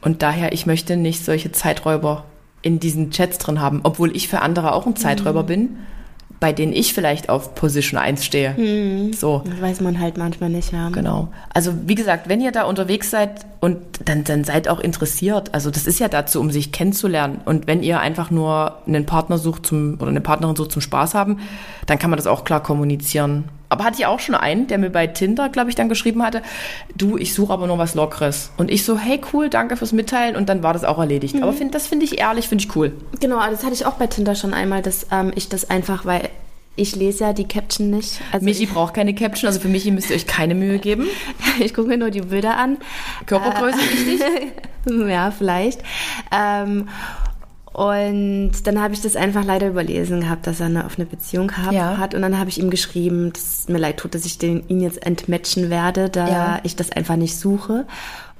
[0.00, 2.24] Und daher, ich möchte nicht solche Zeiträuber
[2.62, 5.76] in diesen Chats drin haben, obwohl ich für andere auch ein Zeiträuber bin,
[6.40, 9.10] bei denen ich vielleicht auf Position 1 stehe.
[9.16, 9.42] So.
[9.44, 10.90] Das weiß man halt manchmal nicht, ja.
[10.90, 11.28] Genau.
[11.52, 15.54] Also wie gesagt, wenn ihr da unterwegs seid und dann, dann seid auch interessiert.
[15.54, 17.40] Also das ist ja dazu, um sich kennenzulernen.
[17.44, 21.14] Und wenn ihr einfach nur einen Partner sucht zum oder eine Partnerin sucht zum Spaß
[21.14, 21.38] haben,
[21.86, 23.44] dann kann man das auch klar kommunizieren.
[23.74, 26.42] Aber hatte ich auch schon einen, der mir bei Tinder, glaube ich, dann geschrieben hatte,
[26.96, 28.52] du, ich suche aber nur was Lockeres.
[28.56, 30.36] Und ich so, hey cool, danke fürs Mitteilen.
[30.36, 31.42] Und dann war das auch erledigt.
[31.42, 32.92] Aber find, das finde ich ehrlich, finde ich cool.
[33.18, 36.04] Genau, aber das hatte ich auch bei Tinder schon einmal, dass ähm, ich das einfach,
[36.04, 36.28] weil
[36.76, 38.20] ich lese ja die Caption nicht.
[38.30, 41.08] Also Michi braucht keine Caption, also für Michi müsst ihr euch keine Mühe geben.
[41.60, 42.78] ich, gucke mir nur die Bilder an.
[43.26, 44.20] Körpergröße wichtig.
[45.08, 45.80] ja, vielleicht.
[46.32, 46.88] Ähm,
[47.74, 51.72] und dann habe ich das einfach leider überlesen gehabt, dass er eine offene Beziehung hab,
[51.72, 51.98] Ja.
[51.98, 52.14] hat.
[52.14, 54.80] Und dann habe ich ihm geschrieben, dass es mir leid tut, dass ich den, ihn
[54.80, 56.60] jetzt entmatchen werde, da Ja.
[56.62, 57.84] ich das einfach nicht suche.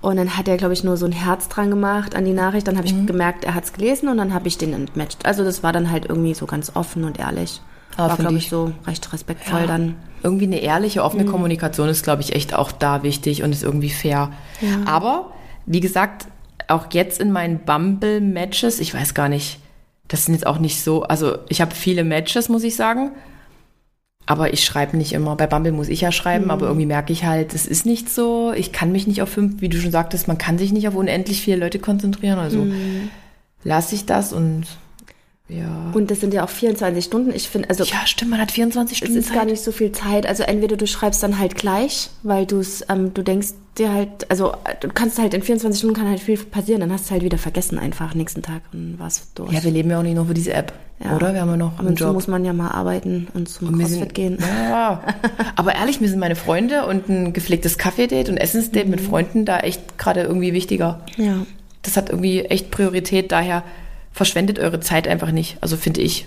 [0.00, 2.68] Und dann hat er, glaube ich, nur so ein Herz dran gemacht an die Nachricht.
[2.68, 3.00] Dann habe Mhm.
[3.00, 5.26] ich gemerkt, er hat es gelesen und dann habe ich den entmatcht.
[5.26, 7.60] Also das war dann halt irgendwie so ganz offen und ehrlich.
[7.96, 9.66] Ah, war, glaube ich- so recht respektvoll Ja.
[9.66, 9.96] dann.
[10.22, 13.90] Irgendwie eine ehrliche, offene Kommunikation ist, glaube ich, echt auch da wichtig und ist irgendwie
[13.90, 14.30] fair.
[14.86, 15.32] Aber,
[15.66, 16.26] wie gesagt,
[16.68, 19.58] auch jetzt in meinen Bumble-Matches, ich weiß gar nicht,
[20.08, 23.12] das sind jetzt auch nicht so, also ich habe viele Matches, muss ich sagen.
[24.26, 25.36] Aber ich schreibe nicht immer.
[25.36, 28.54] Bei Bumble muss ich ja schreiben, aber irgendwie merke ich halt, es ist nicht so.
[28.54, 30.94] Ich kann mich nicht auf fünf, wie du schon sagtest, man kann sich nicht auf
[30.94, 32.38] unendlich viele Leute konzentrieren.
[32.38, 32.66] Also
[33.64, 34.64] lasse ich das und
[35.48, 35.90] ja.
[35.94, 37.32] Und das sind ja auch 24 Stunden.
[37.34, 39.92] Ich finde, also Ja, stimmt, man hat 24 Es Stunden ist gar nicht so viel
[39.92, 40.26] Zeit.
[40.26, 44.30] Also entweder du schreibst dann halt gleich, weil du es, ähm, du denkst dir halt,
[44.30, 47.10] also äh, du kannst halt in 24 Stunden kann halt viel passieren, dann hast du
[47.12, 49.52] halt wieder vergessen einfach nächsten Tag und war's durch.
[49.52, 50.72] Ja, wir leben ja auch nicht nur für diese App,
[51.04, 51.14] Ja.
[51.16, 51.34] oder?
[51.34, 52.14] Wir haben ja noch einen und so Job.
[52.14, 54.38] muss man ja mal arbeiten und zum Und CrossFit sind, gehen.
[54.40, 55.02] Ja.
[55.56, 58.90] Aber ehrlich, mir sind meine Freunde und ein gepflegtes Kaffee-Date und Essensdate Mhm.
[58.92, 61.00] mit Freunden da echt gerade irgendwie wichtiger.
[61.18, 61.44] Ja.
[61.82, 63.62] Das hat irgendwie echt Priorität, daher
[64.14, 65.58] verschwendet eure Zeit einfach nicht.
[65.60, 66.26] Also finde ich.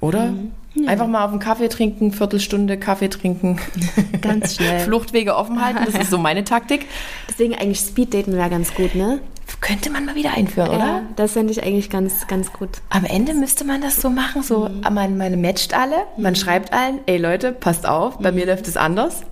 [0.00, 0.26] Oder?
[0.26, 0.52] Mhm.
[0.88, 3.58] Einfach mal auf einen Kaffee trinken, Viertelstunde Kaffee trinken.
[4.20, 4.80] Ganz schnell.
[4.80, 6.86] Fluchtwege offen halten, das ist so meine Taktik.
[7.28, 9.20] Deswegen eigentlich Speeddaten wäre ganz gut, ne?
[9.62, 10.78] Könnte man mal wieder einführen, oder?
[10.78, 12.68] Ja, das fände ich eigentlich ganz, ganz gut.
[12.90, 14.82] Am Ende müsste man das so machen, so Mhm.
[14.94, 18.36] man, man matcht alle, man schreibt allen, ey Leute, passt auf, bei Mhm.
[18.38, 19.22] mir läuft es anders.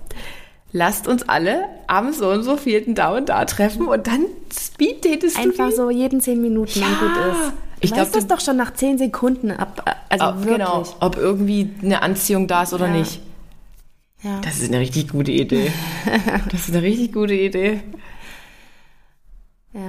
[0.77, 5.37] Lasst uns alle am so und so vielten da und da treffen und dann speeddatest
[5.37, 6.85] du Einfach so jeden 10 Minuten Ja.
[6.99, 7.53] gut ist.
[7.79, 9.89] Ich Ich glaub, weiß das doch schon nach 10 Sekunden ab.
[10.09, 10.57] Also Ob, wirklich.
[10.57, 12.93] genau, ob irgendwie eine Anziehung da ist oder Ja.
[12.93, 13.21] nicht.
[14.21, 14.41] Ja.
[14.43, 15.71] Das ist eine richtig gute Idee.
[16.51, 17.79] das ist eine richtig gute Idee.
[19.73, 19.81] ja.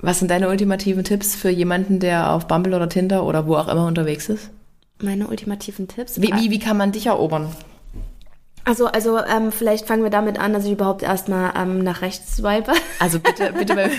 [0.00, 3.68] Was sind deine ultimativen Tipps für jemanden, der auf Bumble oder Tinder oder wo auch
[3.68, 4.50] immer unterwegs ist?
[5.00, 6.20] Meine ultimativen Tipps.
[6.20, 7.48] Wie, wie, wie kann man dich erobern?
[8.66, 12.36] Also, also ähm, vielleicht fangen wir damit an, dass ich überhaupt erstmal ähm, nach rechts
[12.36, 12.72] swipe.
[12.98, 13.74] Also bitte, bitte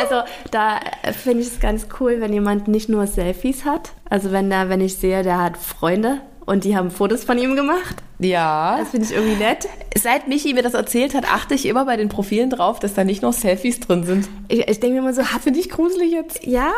[0.00, 3.90] Also da äh, finde ich es ganz cool, wenn jemand nicht nur Selfies hat.
[4.08, 7.56] Also wenn da, wenn ich sehe, der hat Freunde und die haben Fotos von ihm
[7.56, 7.96] gemacht.
[8.18, 8.76] ja.
[8.78, 9.68] Das finde ich irgendwie nett.
[9.98, 13.02] Seit Michi mir das erzählt hat, achte ich immer bei den Profilen drauf, dass da
[13.02, 14.28] nicht nur Selfies drin sind.
[14.48, 16.44] Ich, ich denke mir immer so, hat Finde ich gruselig jetzt.
[16.46, 16.70] ja,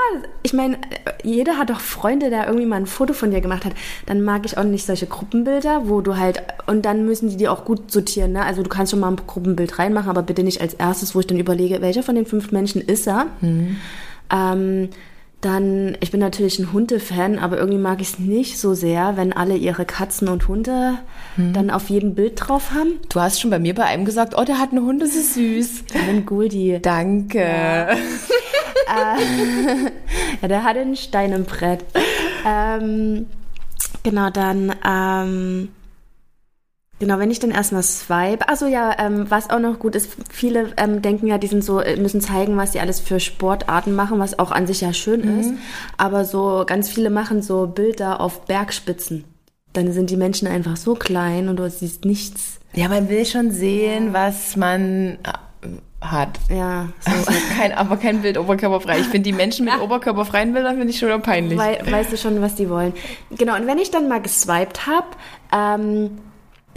[0.42, 0.78] ich meine,
[1.22, 3.72] jeder hat doch Freunde, der irgendwie mal ein Foto von dir gemacht hat.
[4.06, 7.52] Dann mag ich auch nicht solche Gruppenbilder, wo du halt, und dann müssen die dir
[7.52, 8.44] auch gut sortieren, ne?
[8.44, 11.26] Also du kannst schon mal ein Gruppenbild reinmachen, aber bitte nicht als erstes, wo ich
[11.26, 13.26] dann überlege, welcher von den fünf Menschen ist er.
[14.32, 14.88] Ähm,
[15.40, 19.32] dann, ich bin natürlich ein Hundefan, aber irgendwie mag ich es nicht so sehr, wenn
[19.32, 20.98] alle ihre Katzen und Hunde
[21.36, 22.98] dann auf jedem Bild drauf haben.
[23.08, 25.34] Du hast schon bei mir bei einem gesagt, oh, der hat einen Hund, das ist
[25.34, 25.84] süß.
[26.08, 26.80] Ein Goldie.
[26.82, 27.38] Danke.
[27.38, 29.16] Ja,
[30.48, 31.84] der hatte einen Stein im Brett.
[32.44, 33.26] ähm,
[34.02, 35.68] genau, dann, ähm,
[37.00, 38.48] Genau, wenn ich dann erstmal swipe.
[38.48, 41.80] Also ja, ähm, was auch noch gut ist, viele ähm, denken ja, die sind so,
[41.80, 45.20] äh, müssen zeigen, was sie alles für Sportarten machen, was auch an sich ja schön
[45.20, 45.40] mhm.
[45.40, 45.52] ist.
[45.96, 49.24] Aber so ganz viele machen so Bilder auf Bergspitzen.
[49.72, 52.58] Dann sind die Menschen einfach so klein und du siehst nichts.
[52.72, 55.18] Ja, man will schon sehen, was man
[56.00, 56.38] hat.
[56.48, 56.88] Ja.
[57.00, 57.10] So.
[57.10, 59.00] Also kein, aber kein Bild oberkörperfrei.
[59.00, 61.58] Ich finde die Menschen mit oberkörperfreien Bildern finde ich schon peinlich.
[61.58, 62.92] Weil, weißt du schon, was die wollen.
[63.36, 65.06] Genau, und wenn ich dann mal geswiped habe,
[65.52, 66.18] ähm,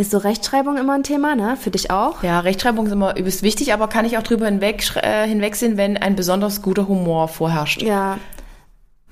[0.02, 1.58] ist so Rechtschreibung immer ein Thema, ne?
[1.58, 2.24] Für dich auch?
[2.24, 5.98] Ja, Rechtschreibung ist immer übelst wichtig, aber kann ich auch drüber hinweg, äh, hinwegsehen, wenn
[5.98, 7.82] ein besonders guter Humor vorherrscht.
[7.82, 8.18] Ja.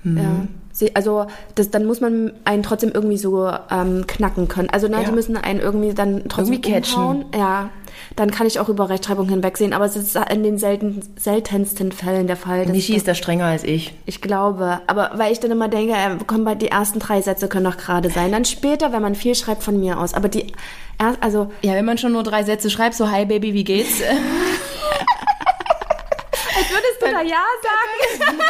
[0.02, 0.16] Hm.
[0.16, 0.88] Ja.
[0.94, 1.26] Also
[1.56, 4.70] das, dann muss man einen trotzdem irgendwie so ähm, knacken können.
[4.70, 5.02] Also ne, ja.
[5.02, 7.02] die müssen einen irgendwie dann trotzdem irgendwie catchen.
[7.02, 7.24] Umhauen.
[7.36, 7.70] Ja
[8.16, 9.72] dann kann ich auch über Rechtschreibung hinwegsehen.
[9.72, 12.66] Aber es ist in den selten, seltensten Fällen der Fall.
[12.66, 13.94] Michi ist da strenger als ich.
[14.06, 14.80] Ich glaube.
[14.86, 18.10] Aber weil ich dann immer denke, äh, komm, die ersten drei Sätze können doch gerade
[18.10, 18.32] sein.
[18.32, 20.14] Dann später, wenn man viel schreibt, von mir aus.
[20.14, 20.52] Aber die,
[21.20, 21.50] also.
[21.62, 24.02] Ja, wenn man schon nur drei Sätze schreibt, so, hi Baby, wie geht's?
[26.56, 28.40] Als würdest du dann, da Ja sagen.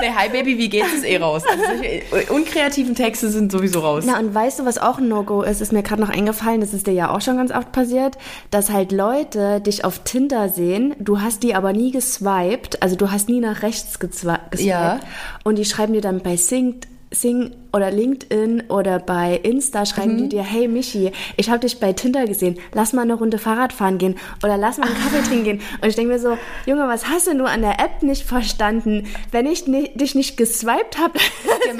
[0.00, 0.92] nee, hi Baby, wie geht's?
[0.92, 1.42] Ist eh raus.
[1.48, 4.04] Also unkreativen Texte sind sowieso raus.
[4.06, 5.60] Na, und weißt du, was auch ein No-Go ist?
[5.60, 8.16] Ist mir gerade noch eingefallen, das ist dir ja auch schon ganz oft passiert,
[8.50, 13.10] dass halt Leute dich auf Tinder sehen, du hast die aber nie geswiped, also du
[13.10, 14.60] hast nie nach rechts geswiped.
[14.60, 15.00] Ja.
[15.44, 20.18] Und die schreiben dir dann bei Sync Sing oder LinkedIn oder bei Insta schreiben mhm.
[20.18, 23.72] die dir, hey Michi, ich habe dich bei Tinder gesehen, lass mal eine Runde Fahrrad
[23.72, 25.60] fahren gehen oder lass mal einen Kaffee trinken gehen.
[25.80, 29.08] Und ich denke mir so, Junge, was hast du an der App nicht verstanden?
[29.32, 31.18] Wenn ich ni dich nicht geswiped habe,
[31.48, 31.76] hab,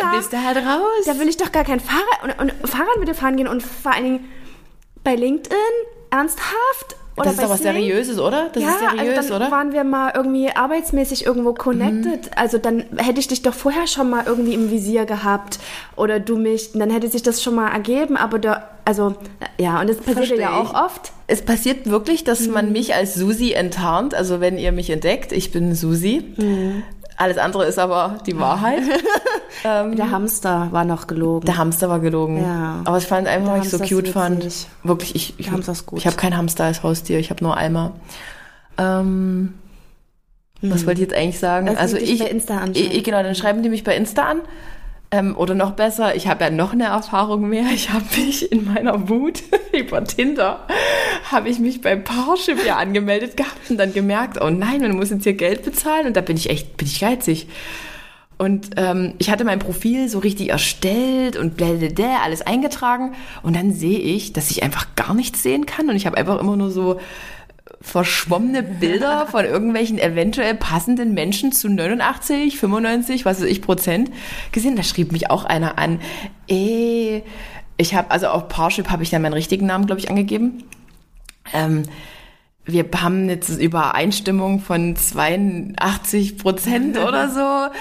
[0.00, 1.04] dann bist du halt raus.
[1.06, 3.62] Da will ich doch gar kein Fahrrad und, und Fahrrad mit dir fahren gehen und
[3.62, 4.24] vor allen Dingen
[5.02, 5.56] bei LinkedIn
[6.10, 8.50] ernsthaft oder das ist doch was Seriöses, oder?
[8.52, 9.50] Das ja, ist seriös, also dann oder?
[9.50, 12.26] waren wir mal irgendwie arbeitsmäßig irgendwo connected.
[12.26, 12.30] Mhm.
[12.36, 15.58] Also dann hätte ich dich doch vorher schon mal irgendwie im Visier gehabt
[15.96, 18.18] oder du mich, dann hätte sich das schon mal ergeben.
[18.18, 19.14] Aber da, also
[19.58, 21.12] ja, und das passiert ja auch oft.
[21.26, 22.52] Es passiert wirklich, dass mhm.
[22.52, 24.14] man mich als Susi enttarnt.
[24.14, 26.22] Also wenn ihr mich entdeckt, ich bin Susi.
[26.36, 26.82] Mhm.
[27.16, 28.82] Alles andere ist aber die Wahrheit.
[29.64, 31.46] ähm, der Hamster war noch gelogen.
[31.46, 32.42] Der Hamster war gelogen.
[32.42, 32.82] Ja.
[32.84, 34.68] Aber ich fand einfach, weil ich so cute fand.
[34.82, 37.92] Wirklich, ich, ich, ich habe kein Hamster als Haustier, ich habe nur Alma.
[38.76, 39.54] Ähm,
[40.60, 40.70] hm.
[40.70, 41.68] Was wollte ich jetzt eigentlich sagen?
[41.68, 44.40] Also, also ich, bei Insta ich, genau, dann schreiben die mich bei Insta an.
[45.12, 47.66] Ähm, oder noch besser, ich habe ja noch eine Erfahrung mehr.
[47.72, 49.42] Ich habe mich in meiner Wut
[49.72, 50.66] über Tinder,
[51.30, 55.10] habe ich mich beim Parship ja angemeldet gehabt und dann gemerkt, oh nein, man muss
[55.10, 57.46] jetzt hier Geld bezahlen und da bin ich echt, bin ich geizig.
[58.38, 63.72] Und ähm, ich hatte mein Profil so richtig erstellt und blablabla, alles eingetragen und dann
[63.72, 66.70] sehe ich, dass ich einfach gar nichts sehen kann und ich habe einfach immer nur
[66.70, 67.00] so
[67.80, 74.10] verschwommene Bilder von irgendwelchen eventuell passenden Menschen zu 89, 95, was weiß ich, Prozent
[74.52, 74.76] gesehen.
[74.76, 76.00] Da schrieb mich auch einer an,
[76.48, 77.22] ey,
[77.76, 80.64] ich habe, also auf Parship habe ich dann meinen richtigen Namen, glaube ich, angegeben.
[81.52, 81.82] Ähm,
[82.64, 87.74] wir haben jetzt Übereinstimmung von 82 Prozent oder so.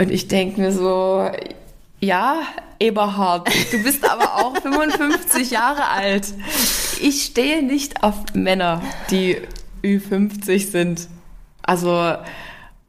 [0.00, 1.28] Und ich denke mir so,
[2.00, 2.42] ja,
[2.78, 6.26] Eberhard, du bist aber auch 55 Jahre alt.
[7.00, 9.36] Ich stehe nicht auf Männer, die
[9.82, 11.08] Ü50 sind.
[11.62, 12.14] Also,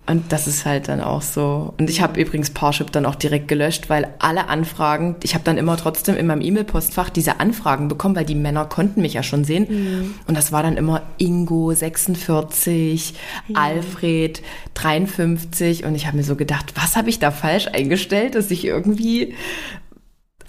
[0.09, 1.73] und das ist halt dann auch so.
[1.77, 5.59] Und ich habe übrigens Parship dann auch direkt gelöscht, weil alle Anfragen, ich habe dann
[5.59, 9.43] immer trotzdem in meinem E-Mail-Postfach diese Anfragen bekommen, weil die Männer konnten mich ja schon
[9.43, 9.67] sehen.
[9.69, 10.15] Mhm.
[10.25, 13.13] Und das war dann immer Ingo 46,
[13.49, 13.55] mhm.
[13.55, 14.41] Alfred
[14.73, 15.85] 53.
[15.85, 19.35] Und ich habe mir so gedacht, was habe ich da falsch eingestellt, dass ich irgendwie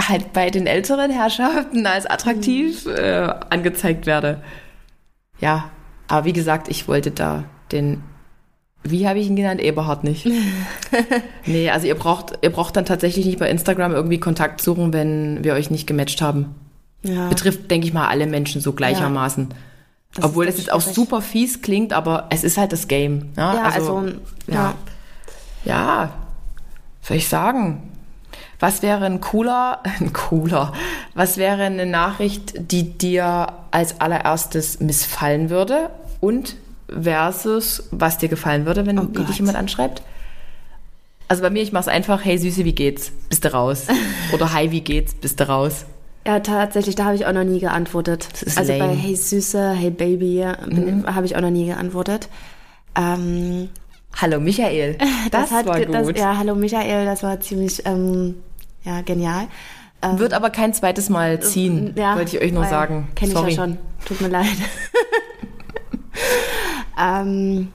[0.09, 2.93] halt bei den älteren Herrschaften als attraktiv mhm.
[2.97, 4.43] äh, angezeigt werde.
[5.41, 5.71] Ja,
[6.09, 8.03] aber wie gesagt, ich wollte da den
[8.83, 9.61] wie habe ich ihn genannt?
[9.61, 10.27] Eberhard nicht.
[11.47, 15.45] nee, also ihr braucht, ihr braucht dann tatsächlich nicht bei Instagram irgendwie Kontakt suchen, wenn
[15.45, 16.55] wir euch nicht gematcht haben.
[17.03, 17.29] Ja.
[17.29, 19.49] Betrifft, denke ich mal, alle Menschen so gleichermaßen.
[19.51, 19.57] Ja.
[20.15, 23.31] Das Obwohl das jetzt auch super fies klingt, aber es ist halt das Game.
[23.37, 24.13] Ja, ja also, also
[24.47, 24.55] ja.
[24.55, 24.75] ja.
[25.63, 26.13] Ja,
[27.03, 27.90] soll ich sagen?
[28.61, 30.73] Was wäre ein cooler, ein cooler,
[31.15, 36.57] was wäre eine Nachricht, die dir als allererstes missfallen würde und
[36.89, 40.03] versus was dir gefallen würde, wenn oh dich jemand anschreibt?
[41.29, 43.13] Also bei mir, ich mache es einfach, hey Süße, wie geht's?
[43.29, 43.87] Bist du raus?
[44.33, 45.15] Oder hi, wie geht's?
[45.15, 45.87] Bist du raus?
[46.27, 48.29] Ja, tatsächlich, da habe ich auch noch nie geantwortet.
[48.57, 48.93] also lame.
[48.93, 51.07] bei Hey Süße, Hey Baby mhm.
[51.07, 52.29] habe ich auch noch nie geantwortet.
[52.95, 53.71] Ähm,
[54.21, 54.99] hallo Michael,
[55.31, 55.95] das, das hat, war gut.
[55.95, 58.35] Das, ja, hallo Michael, das war ziemlich ähm,
[58.85, 59.49] ja, genial.
[60.03, 63.09] Ähm, Wird aber kein zweites Mal ziehen, ja, wollte ich euch nur sagen.
[63.15, 63.79] Kenne ich ja schon.
[64.07, 64.47] Tut mir leid.
[67.01, 67.69] ähm,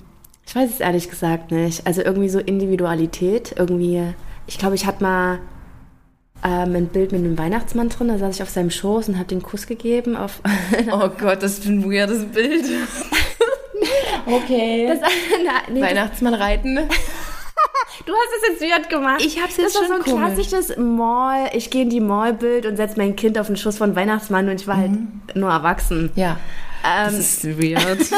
[0.47, 1.85] ich weiß es ehrlich gesagt nicht.
[1.85, 4.13] Also irgendwie so Individualität, irgendwie.
[4.47, 5.39] Ich glaube, ich hatte mal
[6.43, 8.07] ähm, ein Bild mit einem Weihnachtsmann drin.
[8.07, 10.15] Da saß ich auf seinem Schoß und habe den Kuss gegeben.
[10.15, 10.41] Auf
[10.91, 12.65] Oh Gott, das ist ein weirdes Bild.
[14.25, 14.87] okay.
[14.87, 14.99] das,
[15.43, 16.79] na, nee, Weihnachtsmann reiten.
[18.05, 19.21] Du hast es jetzt weird gemacht.
[19.23, 20.35] Ich hab's jetzt das war schon so ein komisch.
[20.49, 21.49] klassisches Mall.
[21.53, 24.59] Ich gehe in die Mallbild und setze mein Kind auf den Schoß von Weihnachtsmann und
[24.61, 24.91] ich war halt
[25.35, 26.11] nur erwachsen.
[26.15, 26.37] Ja.
[26.83, 27.99] Das Ähm, ist weird.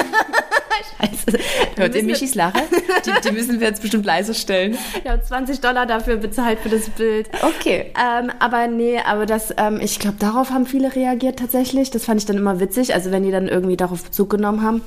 [1.00, 1.40] Scheiße.
[1.76, 2.60] Hört ihr Michis Lache?
[3.06, 4.78] Die, die müssen wir jetzt bestimmt leiser stellen.
[5.04, 7.30] Ich habe 20 Dollar dafür bezahlt für das Bild.
[7.42, 7.92] Okay.
[7.98, 11.92] Ähm, aber nee, aber das, ähm, ich glaube, darauf haben viele reagiert tatsächlich.
[11.92, 12.94] Das fand ich dann immer witzig.
[12.94, 14.82] Also wenn die dann irgendwie darauf Bezug genommen haben,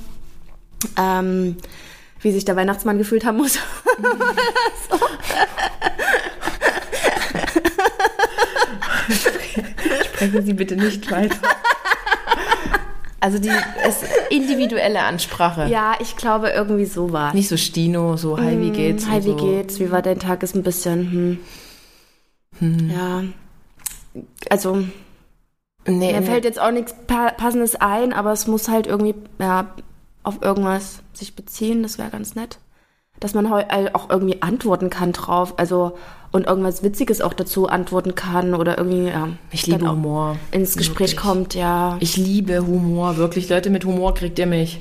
[0.99, 1.57] ähm,
[2.21, 3.59] wie sich der Weihnachtsmann gefühlt haben muss.
[10.05, 11.37] Sprechen Sie bitte nicht weiter.
[13.23, 13.51] Also die
[13.85, 13.99] es
[14.31, 15.67] individuelle Ansprache.
[15.67, 17.35] ja, ich glaube, irgendwie so war.
[17.35, 19.07] Nicht so Stino, so hi, wie geht's?
[19.09, 19.37] Hi, wie so.
[19.37, 19.79] geht's?
[19.79, 20.43] Wie war dein Tag?
[20.43, 21.39] Ist ein bisschen,
[22.61, 22.91] hm.
[22.91, 23.23] Ja.
[24.49, 24.85] Also,
[25.87, 26.27] Nee, mir nee.
[26.27, 29.75] fällt jetzt auch nichts pa Passendes ein, aber es muss halt irgendwie, ja,
[30.23, 31.83] auf irgendwas sich beziehen.
[31.83, 32.59] Das wäre ganz nett.
[33.19, 35.59] Dass man äh, auch irgendwie antworten kann drauf.
[35.59, 35.97] Also,
[36.33, 39.29] und irgendwas Witziges auch dazu antworten kann oder irgendwie, ja.
[39.51, 40.37] Ich liebe Humor.
[40.53, 41.17] Ins Gespräch Wirklich.
[41.17, 41.97] kommt, ja.
[42.01, 43.49] Ich liebe Humor, wirklich.
[43.49, 44.81] Leute, mit Humor kriegt ihr mich.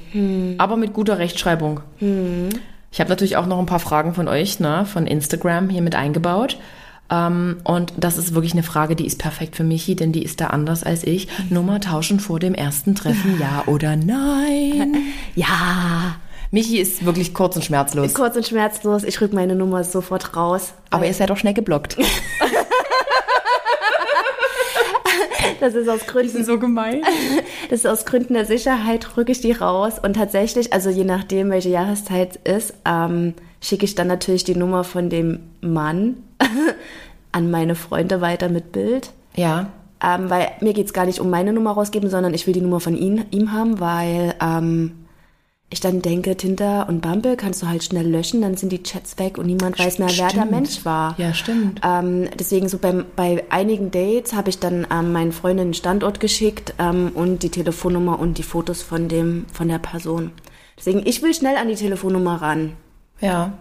[0.58, 1.82] Aber mit guter Rechtschreibung.
[2.92, 5.96] Ich habe natürlich auch noch ein paar Fragen von euch, ne, von Instagram hier mit
[5.96, 6.58] eingebaut.
[7.10, 10.42] Ähm, und das ist wirklich eine Frage, die ist perfekt für Michi, denn die ist
[10.42, 11.28] da anders als ich.
[11.50, 14.98] Nummer tauschen vor dem ersten Treffen, ja oder nein?
[15.36, 16.16] Ja.
[16.52, 18.14] Michi ist wirklich kurz und schmerzlos.
[18.16, 19.04] Kurz und schmerzlos.
[19.04, 20.74] Ich rück meine Nummer sofort raus.
[20.90, 21.96] Aber ihr seid doch schnell geblockt.
[25.60, 27.02] Das ist aus Gründen so gemein.
[27.70, 30.00] Das ist aus Gründen der Sicherheit, rücke ich die raus.
[30.00, 34.84] Und tatsächlich, also je nachdem, welche Jahreszeit ist, ähm, schicke ich dann natürlich die Nummer
[34.84, 36.18] von dem Mann
[37.32, 39.12] an meine Freunde weiter mit Bild.
[39.36, 39.68] Ja.
[40.04, 42.80] Ähm, weil mir geht's gar nicht um meine Nummer rausgeben, sondern ich will die Nummer
[42.80, 44.94] von ihm, ihm haben, weil ähm,
[45.72, 49.20] ich dann denke, Tinder und Bumble kannst du halt schnell löschen, dann sind die Chats
[49.20, 50.52] weg und niemand weiß mehr, wer der Stimmt.
[50.52, 51.16] Mensch war.
[51.20, 51.80] Ja, stimmt.
[51.84, 56.20] Ähm, deswegen so beim, bei einigen Dates habe ich dann ähm, meinen Freundinnen einen Standort
[56.20, 60.32] geschickt ähm, und die Telefonnummer und die Fotos von dem von der Person.
[60.78, 62.74] Deswegen ich will schnell an die Telefonnummer ran
[63.22, 63.54] Ja.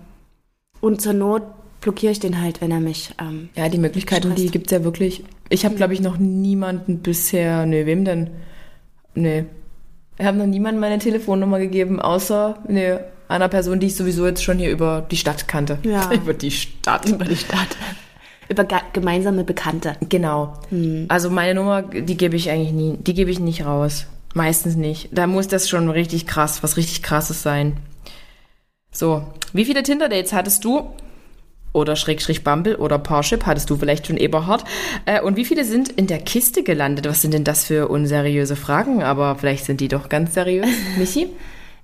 [0.80, 1.42] und zur Not
[1.82, 3.12] blockiere ich den halt, wenn er mich.
[3.20, 4.52] Ähm, Ja, die Möglichkeiten, die Stresst.
[4.52, 5.24] gibt's ja wirklich.
[5.50, 7.66] Ich habe, glaube ich, noch niemanden bisher.
[7.66, 8.30] Nee, wem denn?
[9.14, 9.44] Nee.
[10.18, 14.42] Ich habe noch niemandem meine Telefonnummer gegeben, außer nee, einer Person, die ich sowieso jetzt
[14.42, 15.78] schon hier über die Stadt kannte.
[15.82, 16.12] Ja.
[16.12, 17.08] über die Stadt.
[17.08, 17.76] über die Stadt.
[18.48, 19.96] Über gemeinsame Bekannte.
[20.08, 20.54] Genau.
[21.08, 24.06] Also meine Nummer, die gebe ich eigentlich nie, die gebe ich nicht raus.
[24.34, 25.10] Meistens nicht.
[25.12, 27.76] Da muss das schon richtig krass, was richtig krasses sein.
[28.90, 30.90] So, wie viele Tinder-Dates hattest du?
[31.72, 34.64] Oder Schrägstrich Bumble oder Parship hattest du vielleicht schon Eberhard.
[35.04, 37.06] Äh, und wie viele sind in der Kiste gelandet?
[37.06, 39.02] Was sind denn das für unseriöse Fragen?
[39.02, 40.68] Aber vielleicht sind die doch ganz seriös.
[40.98, 41.28] Michi?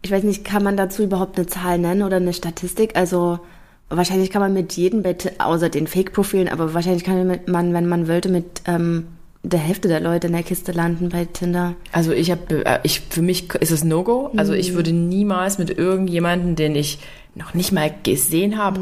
[0.02, 2.96] Ich weiß nicht, kann man dazu überhaupt eine Zahl nennen oder eine Statistik?
[2.96, 3.40] Also
[3.88, 8.08] wahrscheinlich kann man mit jedem Bett, außer den Fake-Profilen, aber wahrscheinlich kann man, wenn man
[8.08, 9.06] wollte, mit ähm,
[9.42, 11.74] der Hälfte der Leute in der Kiste landen bei Tinder.
[11.92, 14.30] Also ich habe, äh, ich für mich ist es No-Go.
[14.36, 16.98] Also ich würde niemals mit irgendjemanden, den ich
[17.34, 18.80] noch nicht mal gesehen habe,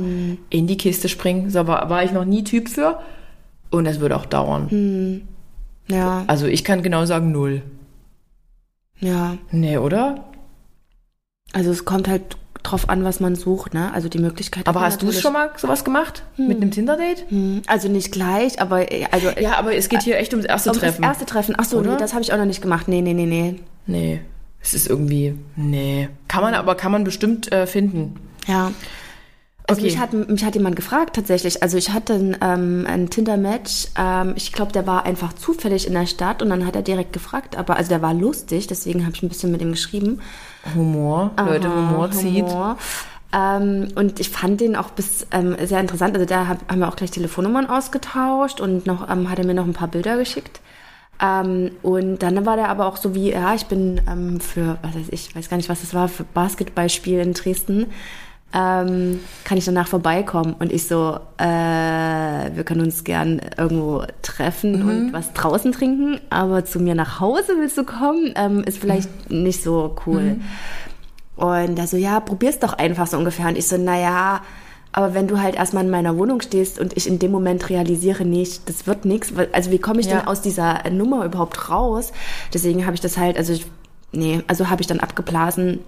[0.50, 1.50] in die Kiste springen.
[1.50, 2.98] So war, war ich noch nie Typ für.
[3.70, 5.22] Und das würde auch dauern.
[5.88, 7.62] Ja, Also ich kann genau sagen null.
[9.00, 9.36] ja.
[9.50, 10.24] Nee, oder?
[11.52, 13.92] Also es kommt halt drauf an, was man sucht, ne?
[13.92, 14.66] Also die Möglichkeit.
[14.68, 16.22] Aber hast du schon mal sowas gemacht?
[16.36, 17.24] Mit einem Tinder-Date?
[17.28, 20.70] Hm, Also nicht gleich, aber äh, also Ja, aber es geht hier echt ums erste
[20.70, 21.02] um Treffen.
[21.02, 21.54] das erste Treffen.
[21.58, 22.86] Ach so, nee, das habe ich auch noch nicht gemacht.
[22.88, 23.56] Nee, nee, nee, nee.
[23.86, 24.20] nee.
[24.60, 25.34] Es ist irgendwie.
[25.56, 26.08] Nee.
[26.28, 28.14] Kann man aber kann man bestimmt äh, finden.
[28.46, 28.72] Ja.
[29.68, 29.82] Also Okay.
[29.82, 31.62] mich, hat, mich hat jemand gefragt tatsächlich.
[31.62, 33.88] Also ich hatte ein, ähm, ein Tinder-Match.
[33.96, 37.12] Ähm, ich glaube, der war einfach zufällig in der Stadt und dann hat er direkt
[37.12, 37.56] gefragt.
[37.56, 40.20] Aber also der war lustig, deswegen habe ich ein bisschen mit ihm geschrieben.
[40.74, 41.30] Humor.
[41.38, 42.44] Leute, Aha, Humor zieht.
[42.44, 42.76] Humor.
[43.34, 46.14] Ähm, und ich fand den auch bis ähm, sehr interessant.
[46.14, 49.54] Also da hab, haben wir auch gleich Telefonnummern ausgetauscht und noch ähm, hat er mir
[49.54, 50.60] noch ein paar Bilder geschickt.
[51.20, 54.96] Ähm, und dann war der aber auch so wie, ja, ich bin ähm, für, was
[54.96, 57.86] weiß ich, weiß gar nicht, was das war, für Basketballspiel in Dresden.
[58.54, 60.54] Ähm, kann ich danach vorbeikommen?
[60.58, 66.64] Und ich so, äh, wir können uns gern irgendwo treffen und was draußen trinken, aber
[66.64, 68.32] zu mir nach Hause willst du kommen?
[68.36, 70.36] Ähm, ist vielleicht nicht so cool.
[71.36, 73.48] Und er so, ja, probier's doch einfach so ungefähr.
[73.48, 74.42] Und ich so, naja,
[74.92, 78.26] aber wenn du halt erstmal in meiner Wohnung stehst und ich in dem Moment realisiere,
[78.26, 80.18] nicht, das wird nichts, also wie komme ich Ja.
[80.18, 82.12] denn aus dieser Nummer überhaupt raus?
[82.52, 83.66] Deswegen habe ich das halt, also ich,
[84.12, 85.80] nee, also habe ich dann abgeblasen,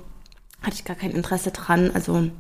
[0.63, 2.31] hatte ich gar kein Interesse dran, also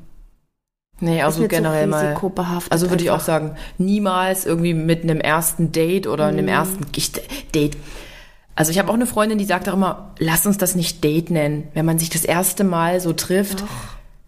[1.00, 2.06] Nee, also generell mal.
[2.06, 6.38] risikobehaftet Also würde ich auch sagen, niemals irgendwie mit einem ersten Date oder Mhm.
[6.38, 7.12] einem ersten ich,
[7.54, 7.76] Date.
[8.56, 11.30] Also ich habe auch eine Freundin, die sagt auch immer, lass uns das nicht Date
[11.30, 13.64] nennen, wenn man sich das erste Mal so trifft.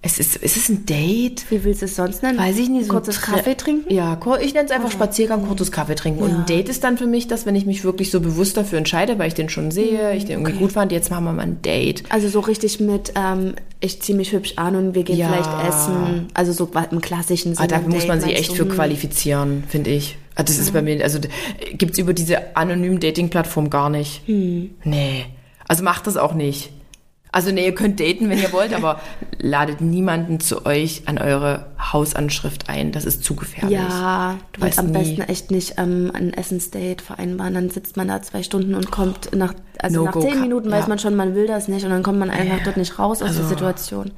[0.07, 1.45] Es ist, ist es ein Date?
[1.51, 2.39] Wie willst du es sonst nennen?
[2.39, 2.87] Weiß ich nicht.
[2.87, 3.93] So kurzes Kaffee trinken?
[3.93, 6.23] Ja, ich nenne es einfach Spaziergang, kurzes Kaffee trinken.
[6.23, 6.37] Und Ja.
[6.39, 9.19] ein Date ist dann für mich das, wenn ich mich wirklich so bewusst dafür entscheide,
[9.19, 11.61] weil ich den schon sehe, ich den irgendwie gut fand, jetzt machen wir mal ein
[11.61, 12.05] Date.
[12.11, 15.27] Also so richtig mit, ähm, ich ziehe mich hübsch an und wir gehen Ja.
[15.27, 16.29] vielleicht essen.
[16.35, 17.65] Also so im klassischen Sinne.
[17.65, 18.71] Ah, da ein muss man sich echt für Hm.
[18.71, 20.19] qualifizieren, finde ich.
[20.37, 21.19] Also das ist bei mir, also
[21.73, 24.23] gibt es über diese anonymen Dating-Plattform gar nicht.
[24.27, 24.71] Hm.
[24.85, 25.25] Nee.
[25.67, 26.71] Also macht das auch nicht.
[27.33, 29.01] Also nee, ihr könnt daten, wenn ihr wollt, aber
[29.39, 32.93] ladet niemanden zu euch an eure Hausanschrift ein.
[32.93, 33.77] Das ist zu gefährlich.
[33.79, 34.93] Ja, Du weißt am nie.
[34.93, 37.53] besten echt nicht ähm, ein Essensdate vereinbaren.
[37.55, 40.85] Dann sitzt man da zwei Stunden und kommt nach, also nach No-go, zehn Minuten weiß
[40.85, 40.89] ja.
[40.89, 43.29] man schon, man will das nicht und dann kommt man einfach dort nicht raus aus
[43.29, 44.13] Also der Situation.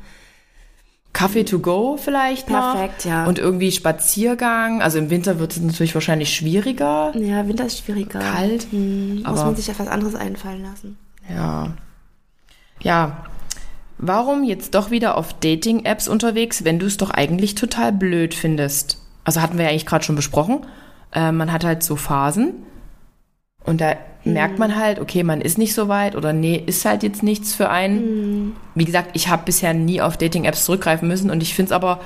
[1.13, 2.75] Kaffee to go vielleicht noch.
[2.75, 3.27] Perfekt, ja.
[3.27, 4.83] Und irgendwie Spaziergang.
[4.83, 7.13] Also im Winter wird es natürlich wahrscheinlich schwieriger.
[7.17, 8.21] Ja, Winter ist schwieriger.
[8.21, 8.69] Kalt.
[8.71, 10.97] Hm, muss man sich etwas anderes einfallen lassen.
[11.29, 11.73] Ja.
[12.81, 13.25] Ja.
[13.99, 18.99] Warum jetzt doch wieder auf Dating-Apps unterwegs, wenn du es doch eigentlich total blöd findest?
[19.25, 20.61] Also hatten wir ja eigentlich gerade schon besprochen.
[21.13, 22.55] Äh, man hat halt so Phasen.
[23.65, 27.03] Und da merkt man halt, okay, man ist nicht so weit oder nee, ist halt
[27.03, 28.57] jetzt nichts für einen.
[28.75, 32.01] Wie gesagt, ich habe bisher nie auf Dating-Apps zurückgreifen müssen und ich finde es aber,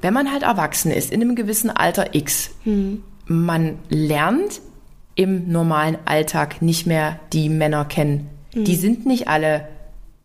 [0.00, 2.52] wenn man halt erwachsen ist, in einem gewissen Alter X,
[3.26, 4.60] man lernt
[5.16, 8.30] im normalen Alltag nicht mehr die Männer kennen.
[8.54, 9.68] Die sind nicht alle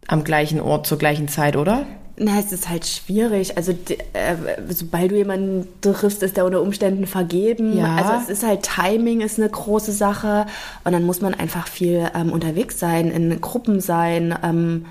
[0.08, 1.86] am gleichen Ort zur gleichen Zeit, oder?
[2.18, 3.58] Na, es ist halt schwierig.
[3.58, 3.74] Also,
[4.14, 4.36] äh,
[4.70, 7.78] sobald du jemanden triffst, ist der unter Umständen vergeben.
[7.78, 7.96] Ja.
[7.96, 10.46] Also, es ist halt Timing ist eine große Sache.
[10.86, 14.86] Und dann muss man einfach viel ähm, unterwegs sein, in Gruppen sein, ähm,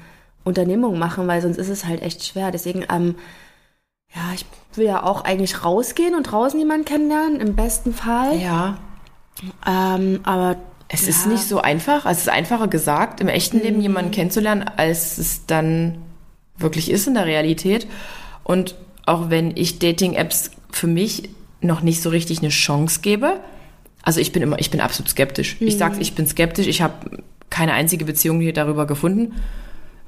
[0.44, 2.50] Unternehmungen machen, weil sonst ist es halt echt schwer.
[2.50, 3.14] Deswegen, ähm,
[4.14, 4.44] ja, ich
[4.74, 8.36] will ja auch eigentlich rausgehen und draußen jemanden kennenlernen, im besten Fall.
[8.36, 8.76] Ja.
[9.66, 10.56] Ähm, aber
[10.88, 12.06] Es ja, ist nicht so einfach.
[12.06, 15.98] Also es ist einfacher gesagt, im echten Leben jemanden kennenzulernen, als es dann
[16.58, 17.86] wirklich ist in der Realität.
[18.42, 18.76] Und
[19.06, 21.30] auch wenn ich Dating-Apps für mich
[21.60, 23.40] noch nicht so richtig eine Chance gebe,
[24.02, 25.56] also ich bin immer, ich bin absolut skeptisch.
[25.60, 26.66] Ich sag's, ich bin skeptisch.
[26.66, 26.94] Ich habe
[27.48, 29.34] keine einzige Beziehung hier darüber gefunden.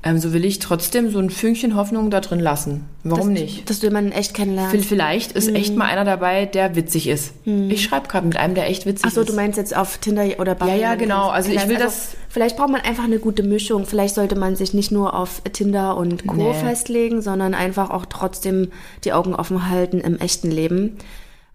[0.02, 2.84] Ähm, so will ich trotzdem so ein Fünkchen Hoffnung da drin lassen.
[3.02, 3.68] Warum dass, nicht?
[3.68, 4.84] Dass du jemanden echt kennenlernst.
[4.86, 7.32] Vielleicht ist echt mal einer dabei, der witzig ist.
[7.44, 9.30] Ich schreibe gerade mit einem, der echt witzig Achso, ist.
[9.30, 10.76] du meinst jetzt auf Tinder oder Bumble?
[10.76, 11.28] Ja, ja, genau.
[11.28, 13.86] Also ich will Also das- Vielleicht braucht man einfach eine gute Mischung.
[13.86, 16.34] Vielleicht sollte man sich nicht nur auf Tinder und Co.
[16.36, 16.54] Nee.
[16.54, 18.68] festlegen, sondern einfach auch trotzdem
[19.04, 20.98] die Augen offen halten im echten Leben.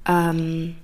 [0.09, 0.75] Ähm,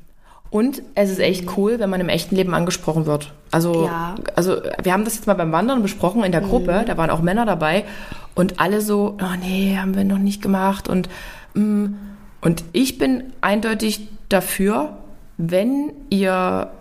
[0.49, 3.33] Und es ist echt cool, wenn man im echten Leben angesprochen wird.
[3.51, 4.15] Also, Ja.
[4.35, 7.21] also wir haben das jetzt mal beim Wandern besprochen in der Gruppe, da waren auch
[7.21, 7.83] Männer dabei
[8.35, 11.09] und alle so, oh nee, haben wir noch nicht gemacht und
[11.53, 11.87] mm.
[12.41, 14.97] und ich bin eindeutig dafür,
[15.37, 16.71] wenn ihr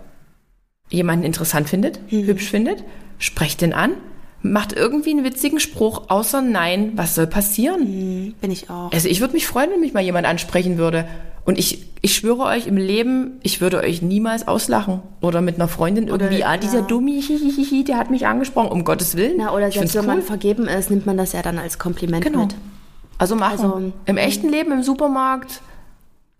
[0.89, 2.83] jemanden interessant findet, hübsch findet,
[3.19, 3.91] sprecht den an,
[4.41, 8.33] macht irgendwie einen witzigen Spruch, außer nein, was soll passieren?
[8.39, 8.91] bin ich auch.
[8.91, 11.07] Also ich würde mich freuen, wenn mich mal jemand ansprechen würde.
[11.47, 14.99] Und ich, ich schwöre euch im Leben, ich würde euch niemals auslachen.
[15.21, 16.85] Oder mit einer Freundin irgendwie, ah, dieser ja.
[16.85, 18.67] Dummi, hihihihi, der hat mich angesprochen.
[18.69, 19.35] Um Gottes Willen.
[19.37, 20.23] Na, oder ich selbst wenn man cool.
[20.23, 22.41] vergeben ist, nimmt man das ja dann als Kompliment Genau.
[22.41, 22.55] mit.
[23.17, 23.51] Also machen.
[23.51, 25.61] Also, Im echten Leben, im Supermarkt.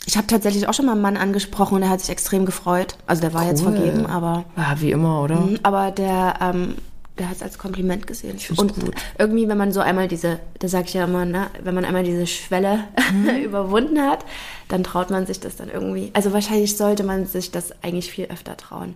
[0.06, 2.96] Ich habe tatsächlich auch schon mal einen Mann angesprochen und der hat sich extrem gefreut.
[3.08, 3.74] Also der war jetzt Cool.
[3.78, 5.36] vergeben, aber Ja, wie immer, oder?
[5.40, 6.76] Mhm, Aber der, ähm,
[7.18, 8.38] der hat es als Kompliment gesehen.
[8.40, 8.96] find's Und gut.
[9.18, 12.04] irgendwie, wenn man so einmal diese, da sag ich ja immer, ne, wenn man einmal
[12.04, 12.80] diese Schwelle
[13.12, 13.30] Mhm.
[13.44, 14.26] überwunden hat,
[14.68, 16.12] dann traut man sich das dann irgendwie.
[16.14, 18.96] Also wahrscheinlich sollte man sich das eigentlich viel öfter trauen.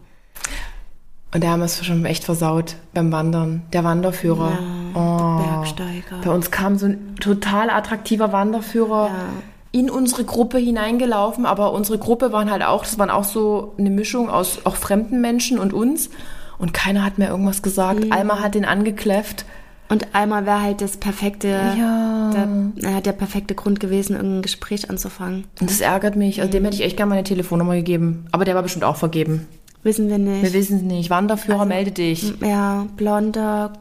[1.34, 3.62] Und da haben wir es schon echt versaut beim Wandern.
[3.72, 4.60] Der Wanderführer.
[4.94, 5.42] oh.
[5.42, 6.20] Bergsteiger.
[6.26, 9.14] Bei uns kam so ein total attraktiver Wanderführer Ja.
[9.72, 13.90] in unsere Gruppe hineingelaufen, aber unsere Gruppe waren halt auch, das waren auch so eine
[13.90, 16.10] Mischung aus auch fremden Menschen und uns.
[16.62, 18.06] Und keiner hat mir irgendwas gesagt.
[18.06, 18.12] Mhm.
[18.14, 19.46] Alma hat den angekläfft.
[19.90, 22.30] Und einmal wäre halt das perfekte, Ja.
[22.34, 25.44] der, na, der perfekte Grund gewesen, irgendein Gespräch anzufangen.
[25.60, 26.40] Und das ärgert mich.
[26.40, 26.52] Also Mhm.
[26.54, 28.26] dem hätte ich echt gerne meine Telefonnummer gegeben.
[28.32, 29.48] Aber der war bestimmt auch vergeben.
[29.84, 30.44] Wissen wir nicht.
[30.44, 31.10] Wir wissen es nicht.
[31.10, 32.32] Wanderführer, Also, melde dich.
[32.42, 33.74] ja, blonder,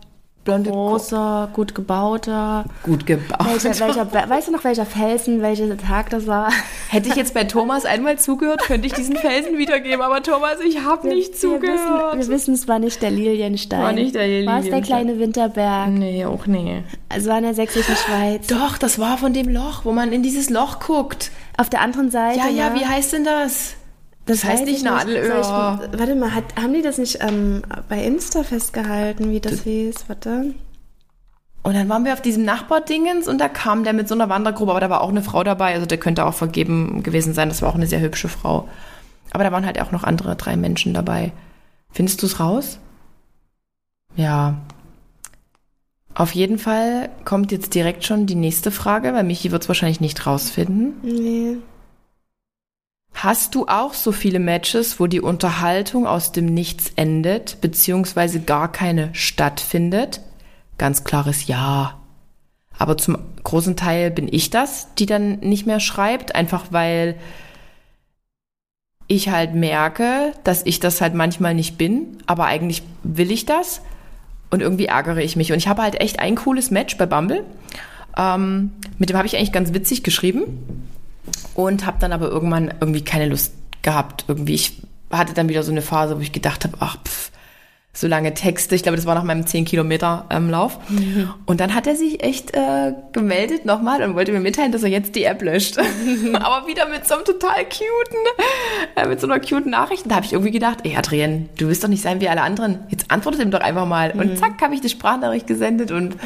[0.50, 2.64] Blonde, großer, gut gebauter.
[2.82, 3.38] gut gebaut.
[3.62, 6.50] Welcher, welcher, weißt du noch, welcher Felsen, welcher Tag das war?
[6.88, 10.02] Hätte ich jetzt bei Thomas einmal zugehört, könnte ich diesen Felsen wiedergeben.
[10.02, 12.16] Aber Thomas, ich habe nicht Wir zugehört.
[12.16, 13.82] wissen, wir wissen, es war nicht der Lilienstein.
[13.82, 14.82] War nicht der War es der Lilienstein.
[14.82, 15.88] kleine Winterberg?
[15.90, 16.82] Nee, auch nee.
[17.08, 18.46] Es war in der sächsischen Schweiz.
[18.46, 21.30] Doch, das war von dem Loch, wo man in dieses Loch guckt.
[21.56, 22.38] Auf der anderen Seite.
[22.38, 22.80] Ja, ja, ne?
[22.80, 23.74] wie heißt denn das?
[24.30, 25.40] Das, heißt nicht ich Nadelöhr.
[25.40, 30.04] Ich, warte mal, hat, haben die das nicht ähm, bei Insta festgehalten, wie das hieß?
[30.06, 30.54] Warte.
[31.64, 34.70] Und dann waren wir auf diesem Nachbardingens und da kam der mit so einer Wandergruppe,
[34.70, 37.48] aber da war auch eine Frau dabei, also der könnte auch vergeben gewesen sein.
[37.48, 38.68] Das war auch eine sehr hübsche Frau.
[39.32, 41.32] Aber da waren halt auch noch andere drei Menschen dabei.
[41.90, 42.78] Findest du es raus?
[44.14, 44.54] Ja.
[46.14, 50.00] Auf jeden Fall kommt jetzt direkt schon die nächste Frage, weil Michi wird es wahrscheinlich
[50.00, 50.94] nicht rausfinden.
[51.02, 51.56] Nee.
[53.22, 58.72] Hast du auch so viele Matches, wo die Unterhaltung aus dem Nichts endet, beziehungsweise gar
[58.72, 60.22] keine stattfindet?
[60.78, 62.00] Ganz klares Ja.
[62.78, 67.16] Aber zum großen Teil bin ich das, die dann nicht mehr schreibt, einfach weil
[69.06, 73.82] ich halt merke, dass ich das halt manchmal nicht bin, aber eigentlich will ich das
[74.48, 75.52] und irgendwie ärgere ich mich.
[75.52, 77.44] Und ich habe halt echt ein cooles Match bei Bumble.
[78.16, 80.88] Ähm, mit dem habe ich eigentlich ganz witzig geschrieben
[81.54, 83.52] und habe dann aber irgendwann irgendwie keine Lust
[83.82, 84.24] gehabt.
[84.28, 87.30] Irgendwie, ich hatte dann wieder so eine Phase, wo ich gedacht habe, ach, pff,
[87.92, 88.74] so lange Texte.
[88.74, 90.78] Ich glaube, das war nach meinem 10 Kilometer ähm, Lauf.
[90.88, 91.30] Mhm.
[91.46, 94.90] Und dann hat er sich echt äh, gemeldet nochmal und wollte mir mitteilen, dass er
[94.90, 95.76] jetzt die App löscht.
[96.34, 98.18] Aber wieder mit so einem total cuten,
[98.94, 100.04] äh, mit so einer cuten Nachricht.
[100.04, 102.42] Und da habe ich irgendwie gedacht, ey Adrienne, du willst doch nicht sein wie alle
[102.42, 102.78] anderen.
[102.90, 104.14] Jetzt antwortet ihm doch einfach mal.
[104.14, 104.20] Mhm.
[104.20, 106.16] Und zack, habe ich die Sprachnachricht gesendet und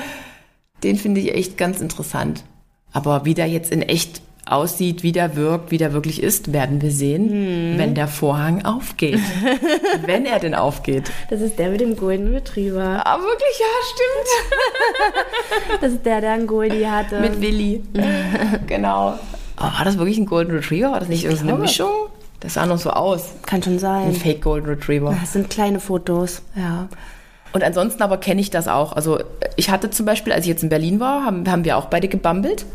[0.82, 2.44] den finde ich echt ganz interessant.
[2.92, 6.82] Aber wie der jetzt in echt aussieht, wie der wirkt, wie der wirklich ist, werden
[6.82, 7.78] wir sehen, hm.
[7.78, 9.20] wenn der Vorhang aufgeht.
[10.06, 11.10] wenn er denn aufgeht.
[11.30, 13.02] Das ist der mit dem Golden Retriever.
[13.04, 13.60] Ah, wirklich?
[13.60, 15.80] Ja, stimmt.
[15.80, 17.20] das ist der, der einen Goldie hatte.
[17.20, 17.82] Mit Willi.
[18.66, 19.18] genau.
[19.56, 20.92] Oh, war das wirklich ein Golden Retriever?
[20.92, 21.90] War das nicht irgendeine Mischung?
[22.40, 23.30] Das sah noch so aus.
[23.46, 24.08] Kann schon sein.
[24.08, 25.16] Ein Fake Golden Retriever.
[25.18, 26.42] Das sind kleine Fotos.
[26.54, 26.88] Ja.
[27.54, 28.92] Und ansonsten aber kenne ich das auch.
[28.92, 29.20] Also
[29.56, 32.08] ich hatte zum Beispiel, als ich jetzt in Berlin war, haben, haben wir auch beide
[32.08, 32.66] gebummelt.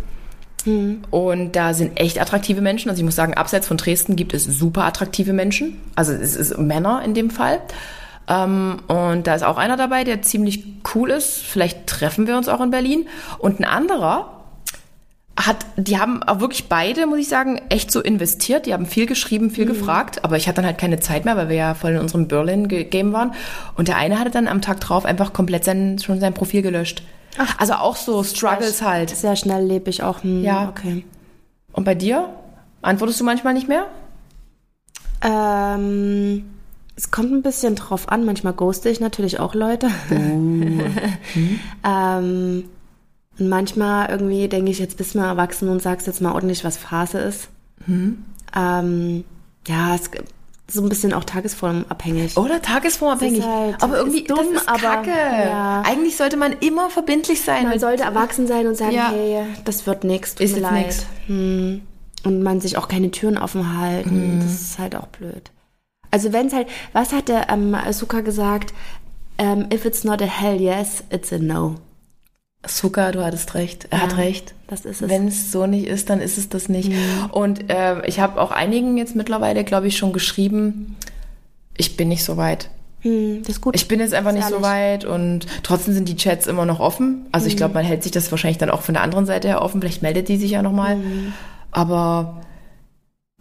[0.66, 1.01] Mhm.
[1.10, 2.89] Und da sind echt attraktive Menschen.
[2.89, 5.80] Also ich muss sagen, abseits von Dresden gibt es super attraktive Menschen.
[5.95, 7.60] Also es ist Männer in dem Fall.
[8.28, 11.38] Ähm, und da ist auch einer dabei, der ziemlich cool ist.
[11.38, 13.07] Vielleicht treffen wir uns auch in Berlin.
[13.39, 14.36] Und ein anderer
[15.38, 18.66] hat, die haben auch wirklich beide, muss ich sagen, echt so investiert.
[18.66, 19.70] Die haben viel geschrieben, viel mhm.
[19.70, 20.24] gefragt.
[20.24, 23.14] Aber ich hatte dann halt keine Zeit mehr, weil wir ja voll in unserem Berlin-Game
[23.14, 23.34] waren.
[23.76, 27.03] Und der eine hatte dann am Tag drauf einfach komplett sein, schon sein Profil gelöscht.
[27.38, 29.09] Ach, also auch so Struggles sehr, halt.
[29.09, 30.23] Sehr schnell lebe ich auch.
[30.23, 30.69] Hm, ja.
[30.69, 31.05] Okay.
[31.73, 32.30] Und bei dir?
[32.82, 33.88] Antwortest du manchmal nicht mehr?
[35.21, 36.45] Ähm,
[36.95, 38.25] es kommt ein bisschen drauf an.
[38.25, 39.88] Manchmal ghoste ich natürlich auch Leute.
[40.11, 40.13] Uh.
[41.34, 41.59] hm.
[41.84, 42.63] ähm,
[43.38, 46.63] und manchmal irgendwie denke ich, jetzt bist du mal erwachsen und sagst jetzt mal ordentlich,
[46.63, 47.49] was Phase ist.
[47.86, 48.23] Hm.
[48.55, 49.23] Ähm,
[49.67, 50.30] ja, es gibt
[50.72, 52.38] so ein bisschen auch tagesformabhängig.
[52.38, 53.43] Oder tagesformabhängig.
[53.43, 55.09] Halt, aber irgendwie dumm, das ist aber Kacke.
[55.09, 55.82] Ja.
[55.86, 57.63] Eigentlich sollte man immer verbindlich sein.
[57.63, 59.11] Man sollte erwachsen sein und sagen, ja.
[59.11, 61.05] hey, das wird nichts, tut ist mir leid.
[61.28, 61.82] Hm.
[62.24, 64.09] Und man sich auch keine Türen offen halten.
[64.09, 64.39] Hm.
[64.43, 65.51] Das ist halt auch blöd.
[66.11, 68.74] Also wenn es halt, was hat der ähm, Asuka gesagt?
[69.39, 71.76] Um, ähm, if it's not a hell yes, it's a no.
[72.67, 73.88] Zucker, du hattest recht.
[73.89, 74.53] Er ja, hat recht.
[74.70, 75.09] Das ist es.
[75.09, 76.89] Wenn es so nicht ist, dann ist es das nicht.
[76.89, 77.30] Mhm.
[77.32, 80.95] Und äh, ich habe auch einigen jetzt mittlerweile, glaube ich, schon geschrieben,
[81.76, 82.70] ich bin nicht so weit.
[83.03, 83.76] Mhm, das ist gut.
[83.76, 84.57] Ich bin jetzt einfach nicht ehrlich.
[84.57, 87.26] so weit und trotzdem sind die Chats immer noch offen.
[87.32, 87.49] Also mhm.
[87.49, 89.82] ich glaube, man hält sich das wahrscheinlich dann auch von der anderen Seite her offen.
[89.82, 90.97] Vielleicht meldet die sich ja nochmal.
[90.97, 91.34] Mhm.
[91.72, 92.41] Aber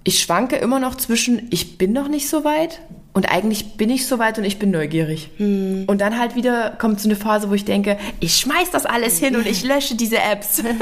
[0.05, 2.81] ich schwanke immer noch zwischen, ich bin noch nicht so weit
[3.13, 5.31] und eigentlich bin ich so weit und ich bin neugierig.
[5.39, 5.85] Hm.
[5.87, 9.19] Und dann halt wieder kommt so eine Phase, wo ich denke, ich schmeiß das alles
[9.19, 10.63] hin und ich lösche diese Apps.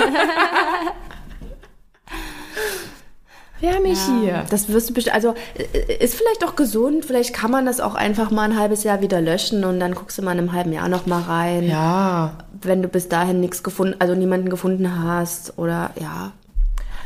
[3.60, 4.44] Ja, mich ja, hier.
[4.50, 7.94] Das wirst du bestimmt, also äh, ist vielleicht auch gesund, vielleicht kann man das auch
[7.94, 10.72] einfach mal ein halbes Jahr wieder löschen und dann guckst du mal in einem halben
[10.72, 11.64] Jahr noch mal rein.
[11.64, 12.34] Ja.
[12.60, 16.32] Wenn du bis dahin nichts gefunden, also niemanden gefunden hast oder ja.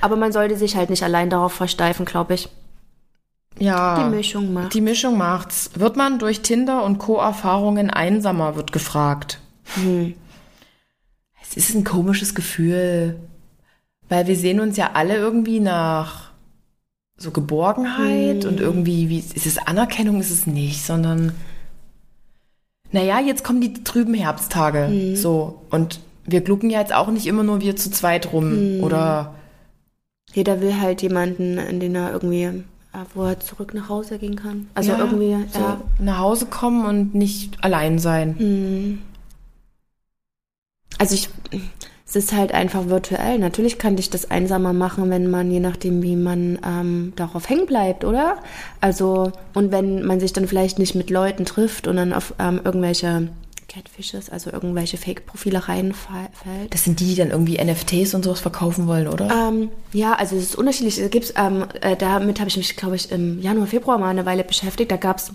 [0.00, 2.48] Aber man sollte sich halt nicht allein darauf versteifen, glaube ich.
[3.60, 4.02] Ja.
[4.02, 4.74] Die Mischung macht.
[4.74, 5.70] Die Mischung macht's.
[5.74, 9.38] Wird man durch Tinder und Co-Erfahrungen einsamer, wird gefragt.
[9.74, 10.14] Hm.
[11.42, 13.20] Es ist ein komisches Gefühl.
[14.08, 16.30] Weil wir sehen uns ja alle irgendwie nach
[17.16, 18.50] so Geborgenheit hm.
[18.50, 21.32] und irgendwie, wie, ist es Anerkennung, ist es nicht, sondern
[22.92, 24.88] naja, jetzt kommen die trüben Herbsttage.
[24.88, 25.16] Hm.
[25.16, 25.62] So.
[25.70, 28.50] Und wir glucken ja jetzt auch nicht immer nur wir zu zweit rum.
[28.50, 28.82] Hm.
[28.82, 29.34] Oder
[30.32, 32.64] jeder will halt jemanden, in den er irgendwie
[33.14, 34.68] wo er zurück nach Hause gehen kann.
[34.74, 35.80] Also ja, irgendwie so ja.
[35.98, 38.36] nach Hause kommen und nicht allein sein.
[38.38, 38.98] Mhm.
[40.98, 41.28] Also ich,
[42.06, 43.38] es ist halt einfach virtuell.
[43.38, 47.66] Natürlich kann dich das einsamer machen, wenn man, je nachdem, wie man ähm, darauf hängen
[47.66, 48.38] bleibt, oder?
[48.80, 52.60] Also, und wenn man sich dann vielleicht nicht mit Leuten trifft und dann auf ähm,
[52.64, 53.28] irgendwelche
[53.70, 56.70] Catfishes, also irgendwelche Fake-Profile reinfällt.
[56.70, 59.48] Das sind die, die dann irgendwie NFTs und sowas verkaufen wollen, oder?
[59.48, 60.98] Ähm, ja, also es ist unterschiedlich.
[60.98, 64.26] Es gibt's, ähm, äh, damit habe ich mich, glaube ich, im Januar, Februar mal eine
[64.26, 64.90] Weile beschäftigt.
[64.90, 65.32] Da gab es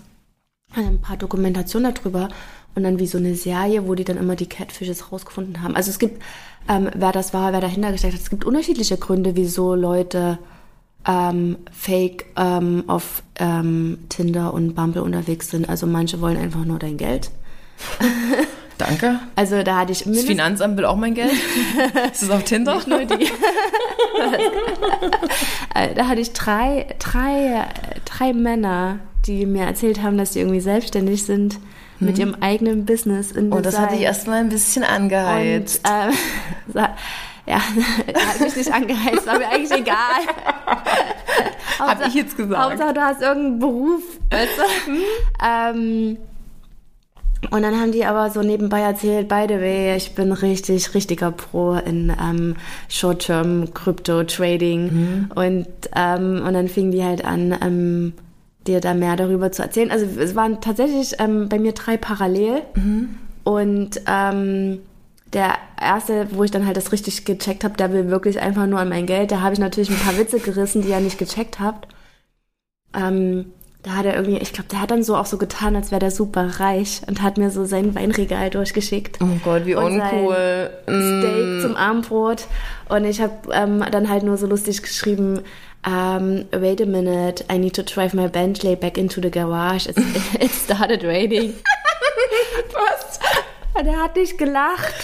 [0.74, 2.28] ein paar Dokumentationen darüber.
[2.74, 5.74] und dann wie so eine Serie, wo die dann immer die Catfishes rausgefunden haben.
[5.74, 6.22] Also es gibt,
[6.68, 10.38] ähm, wer das war, wer dahinter gesteckt hat, es gibt unterschiedliche Gründe, wieso Leute
[11.06, 15.70] ähm, fake ähm, auf ähm, Tinder und Bumble unterwegs sind.
[15.70, 17.30] Also manche wollen einfach nur dein Geld.
[18.78, 19.20] Danke.
[19.36, 21.32] Also da hatte ich Das Finanzamt will auch mein Geld.
[22.12, 22.74] Ist das auf Tinder?
[22.74, 23.24] Nicht nur die.
[25.74, 27.64] Äh, da hatte ich drei, drei,
[28.04, 31.58] drei Männer, die mir erzählt haben, dass sie irgendwie selbstständig sind
[31.98, 33.86] mit ihrem eigenen Business in Und das Design.
[33.90, 35.80] hat dich erstmal ein bisschen Und angeheizt.
[35.88, 36.12] ähm,
[36.72, 36.94] sa-
[37.46, 39.96] ja, hat mich nicht angeheizt, war mir eigentlich egal.
[41.78, 42.62] Hab ich jetzt gesagt.
[42.62, 44.92] Hauptsache, du hast irgendeinen Beruf, weißt du?
[45.46, 46.18] ähm,
[47.50, 51.30] und dann haben die aber so nebenbei erzählt, by the way, ich bin richtig, richtiger
[51.30, 52.56] Pro in ähm,
[52.88, 55.28] Short-Term Crypto-Trading.
[55.34, 58.12] Und, ähm, und dann fingen die halt an, ähm,
[58.66, 59.90] dir da mehr darüber zu erzählen.
[59.90, 62.62] Also es waren tatsächlich ähm, bei mir drei parallel.
[63.44, 64.80] Und ähm,
[65.32, 68.80] der erste, wo ich dann halt das richtig gecheckt habe, der will wirklich einfach nur
[68.80, 69.30] an mein Geld.
[69.30, 71.88] Da habe ich natürlich ein paar Witze gerissen, die ihr nicht gecheckt habt.
[72.94, 73.46] Ähm,
[73.86, 76.00] da hat er irgendwie, ich glaube, der hat dann so auch so getan, als wäre
[76.00, 79.20] der super reich und hat mir so sein Weinregal durchgeschickt.
[79.22, 80.70] Oh Gott, wie uncool.
[80.88, 81.20] Mm.
[81.20, 82.48] Steak zum Abendbrot.
[82.88, 85.38] Und ich habe ähm, dann halt nur so lustig geschrieben,
[85.86, 89.88] um, wait a minute, I need to drive my Bentley back into the garage.
[89.88, 90.02] It's,
[90.40, 91.54] it started raining.
[92.72, 93.20] Was?
[93.74, 94.94] Und er hat nicht gelacht.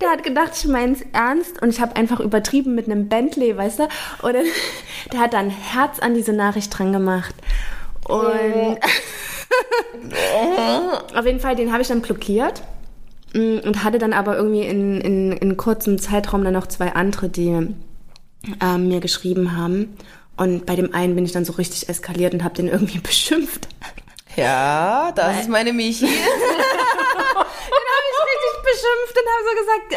[0.00, 1.60] Der hat gedacht, ich meine es ernst.
[1.60, 3.88] Und ich habe einfach übertrieben mit einem Bentley, weißt du?
[4.22, 4.36] Und
[5.12, 7.34] der hat dann Herz an diese Nachricht dran gemacht.
[8.08, 8.78] Und
[11.16, 12.62] auf jeden Fall, den habe ich dann blockiert.
[13.34, 17.28] Mm, Und hatte dann aber irgendwie in, in, in kurzem Zeitraum dann noch zwei andere,
[17.28, 17.68] die
[18.60, 19.96] ähm, mir geschrieben haben.
[20.36, 23.68] Und bei dem einen bin ich dann so richtig eskaliert und habe den irgendwie beschimpft.
[24.36, 26.06] Ja, das ist meine Michi.
[27.38, 29.88] Den habe ich richtig beschimpft und habe so gesagt,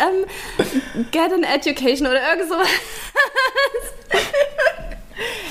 [0.97, 2.67] ähm, get an education oder irgend sowas.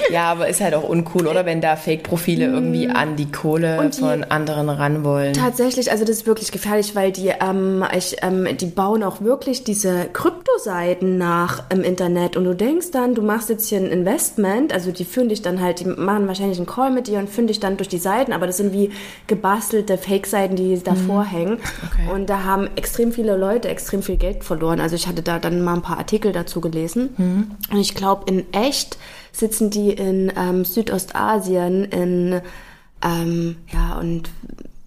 [0.10, 1.46] Ja, aber ist halt auch uncool, oder?
[1.46, 3.90] Wenn da Fake-Profile irgendwie an die Kohle Mm.
[3.90, 5.32] Die- von anderen ran wollen.
[5.34, 9.64] Tatsächlich, also das ist wirklich gefährlich, weil die, ähm, ich, ähm, die bauen auch wirklich
[9.64, 14.72] diese Kryptoseiten nach im Internet und du denkst dann, du machst jetzt hier ein Investment,
[14.72, 17.46] also die führen dich dann halt, die machen wahrscheinlich einen Call mit dir und führen
[17.46, 18.90] dich dann durch die Seiten, aber das sind wie
[19.26, 21.58] gebastelte Fake-Seiten, die davor hängen.
[21.84, 22.12] Okay.
[22.14, 24.80] Und da haben extrem viele Leute extrem viel Geld verloren.
[24.80, 27.10] Also ich hatte da dann mal ein paar Artikel dazu gelesen.
[27.70, 28.96] Und ich glaube, in echt
[29.32, 32.40] sitzen die in ähm, Südostasien, in,
[33.02, 34.30] ähm, ja, und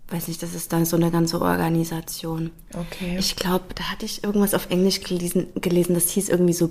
[0.10, 2.52] weiß nicht, das ist dann so eine ganze Organisation.
[2.74, 3.18] Okay.
[3.18, 6.70] Ich glaube, da hatte ich irgendwas auf Englisch gelesen, gelesen das hieß irgendwie so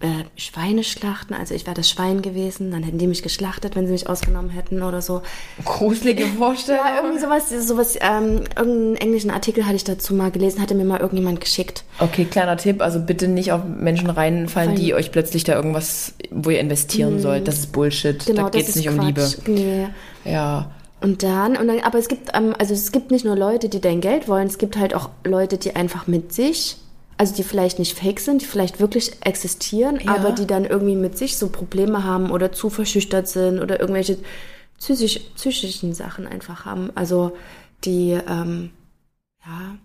[0.00, 1.36] äh, Schweineschlachten.
[1.36, 4.50] Also ich wäre das Schwein gewesen, dann hätten die mich geschlachtet, wenn sie mich ausgenommen
[4.50, 5.22] hätten oder so.
[5.64, 6.80] Gruselige Vorstellung.
[6.84, 10.84] Ja, irgendwie sowas, sowas, ähm, irgendeinen englischen Artikel hatte ich dazu mal gelesen, hatte mir
[10.84, 11.84] mal irgendjemand geschickt.
[11.98, 16.50] Okay, kleiner Tipp, also bitte nicht auf Menschen reinfallen, die euch plötzlich da irgendwas, wo
[16.50, 17.46] ihr investieren sollt.
[17.46, 18.24] Das ist Bullshit.
[18.24, 19.36] Genau, da es nicht um Quatsch.
[19.46, 19.60] Liebe.
[19.60, 19.88] Nee.
[20.24, 20.70] Ja.
[21.02, 23.80] Und dann, und dann, aber es gibt, ähm, also es gibt nicht nur Leute, die
[23.80, 26.76] dein Geld wollen, es gibt halt auch Leute, die einfach mit sich,
[27.20, 30.16] also die vielleicht nicht fake sind, die vielleicht wirklich existieren, Ja.
[30.16, 34.16] aber die dann irgendwie mit sich so Probleme haben oder zu verschüchtert sind oder irgendwelche
[34.78, 36.88] psychisch, psychischen Sachen einfach haben.
[36.94, 37.32] Also
[37.84, 38.70] die, ähm,
[39.44, 39.76] ja,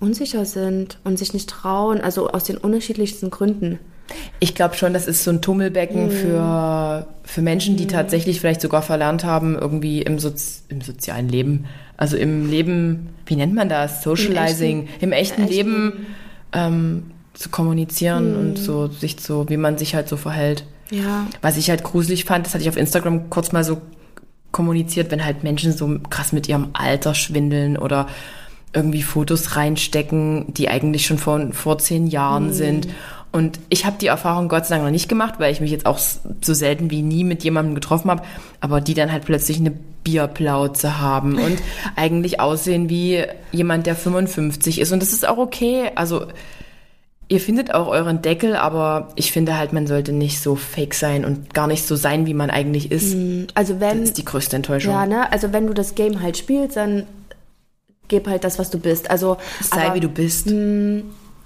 [0.00, 3.78] unsicher sind und sich nicht trauen, also aus den unterschiedlichsten Gründen.
[4.38, 8.82] Ich glaube schon, das ist so ein Tummelbecken für, für Menschen, die tatsächlich vielleicht sogar
[8.82, 11.64] verlernt haben, irgendwie im, Sozi im sozialen Leben,
[11.96, 14.02] also im Leben, wie nennt man das?
[14.02, 16.06] Socializing, im echten, echten Leben
[16.52, 20.64] ähm, zu kommunizieren und so sich so, wie man sich halt so verhält.
[20.90, 21.26] Ja.
[21.40, 23.80] Was ich halt gruselig fand, das hatte ich auf Instagram kurz mal so
[24.50, 28.06] kommuniziert, wenn halt Menschen so krass mit ihrem Alter schwindeln oder
[28.74, 32.88] irgendwie Fotos reinstecken, die eigentlich schon vor, vor zehn Jahren sind.
[33.32, 35.86] Und ich habe die Erfahrung Gott sei Dank noch nicht gemacht, weil ich mich jetzt
[35.86, 38.22] auch so selten wie nie mit jemandem getroffen habe,
[38.60, 39.72] aber die dann halt plötzlich eine
[40.04, 41.58] Bierplauze haben und
[41.96, 44.92] eigentlich aussehen wie jemand, der 55 ist.
[44.92, 45.90] Und das ist auch okay.
[45.94, 46.26] Also
[47.32, 51.24] Ihr findet auch euren Deckel, aber ich finde halt, man sollte nicht so fake sein
[51.24, 53.16] und gar nicht so sein, wie man eigentlich ist.
[53.54, 54.92] Also wenn, Das ist die größte Enttäuschung.
[54.92, 57.06] ja, ne, also wenn du das Game halt spielst, dann
[58.08, 59.10] gib halt das, was du bist.
[59.10, 60.48] Also Sei aber, wie du bist.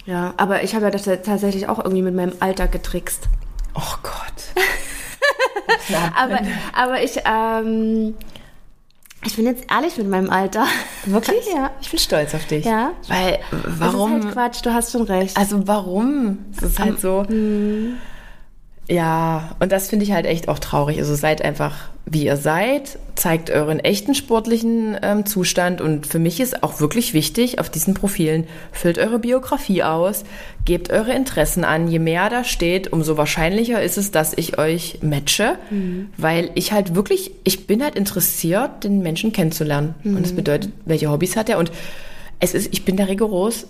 [0.07, 3.25] Ja, aber ich habe ja das tatsächlich auch irgendwie mit meinem Alter getrickst.
[3.75, 4.13] Oh Gott.
[6.17, 6.41] Aber,
[6.73, 8.15] aber ich, ähm,
[9.25, 10.67] ich bin jetzt ehrlich mit meinem Alter.
[11.05, 11.47] wirklich?
[11.53, 11.71] Ja.
[11.81, 12.65] Ich bin stolz auf dich.
[12.65, 12.91] Ja.
[13.09, 14.19] Weil, Das warum?
[14.19, 15.37] ist halt Quatsch, du hast schon recht.
[15.37, 16.39] also warum?
[16.57, 17.25] Es ist halt so.
[18.89, 20.99] Ja, und das finde ich halt echt auch traurig.
[20.99, 21.75] Also seid einfach,
[22.05, 25.81] wie ihr seid, zeigt euren echten sportlichen ähm, Zustand.
[25.81, 30.23] Und für mich ist auch wirklich wichtig, auf diesen Profilen füllt eure Biografie aus,
[30.65, 31.89] gebt eure Interessen an.
[31.89, 36.11] Je mehr da steht, umso wahrscheinlicher ist es, dass ich euch matche, mhm.
[36.17, 39.97] weil ich halt wirklich, ich bin halt interessiert, den Menschen kennenzulernen.
[40.05, 40.17] Mhm.
[40.17, 41.59] Und das bedeutet, welche Hobbys hat er?
[41.59, 41.73] Und
[42.39, 43.67] es ist, ich bin da rigoros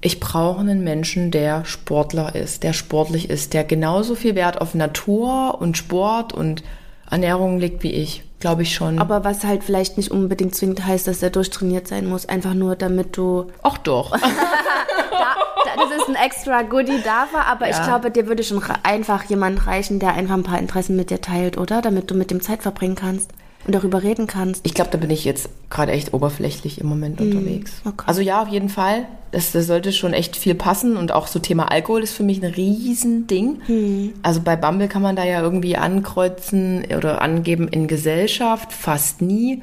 [0.00, 4.74] ich brauche einen Menschen, der Sportler ist, der sportlich ist, der genauso viel Wert auf
[4.74, 6.62] Natur und Sport und
[7.10, 8.22] Ernährung legt wie ich.
[8.38, 8.98] Glaube ich schon.
[8.98, 12.76] Aber was halt vielleicht nicht unbedingt zwingend heißt, dass er durchtrainiert sein muss, einfach nur
[12.76, 13.50] damit du.
[13.62, 14.10] Ach doch.
[14.10, 17.76] da, da, das ist ein extra Goodie dafür, aber ja.
[17.76, 21.22] ich glaube, dir würde schon einfach jemand reichen, der einfach ein paar Interessen mit dir
[21.22, 21.80] teilt, oder?
[21.80, 23.30] Damit du mit dem Zeit verbringen kannst
[23.66, 24.64] und darüber reden kannst.
[24.64, 27.80] Ich glaube, da bin ich jetzt gerade echt oberflächlich im Moment mm, unterwegs.
[27.84, 28.04] Okay.
[28.06, 29.06] Also ja, auf jeden Fall.
[29.32, 32.42] Das, das, sollte schon echt viel passen und auch so Thema Alkohol ist für mich
[32.42, 33.58] ein Riesending.
[33.66, 34.12] Mm.
[34.22, 39.62] Also bei Bumble kann man da ja irgendwie ankreuzen oder angeben in Gesellschaft, fast nie.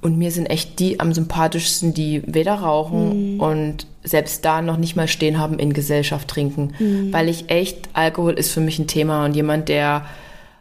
[0.00, 3.40] Und mir sind echt die am sympathischsten, die weder rauchen mm.
[3.40, 6.72] und selbst da noch nicht mal stehen haben in Gesellschaft trinken.
[6.78, 7.12] Mm.
[7.12, 10.06] Weil ich echt, Alkohol ist für mich ein Thema und jemand, der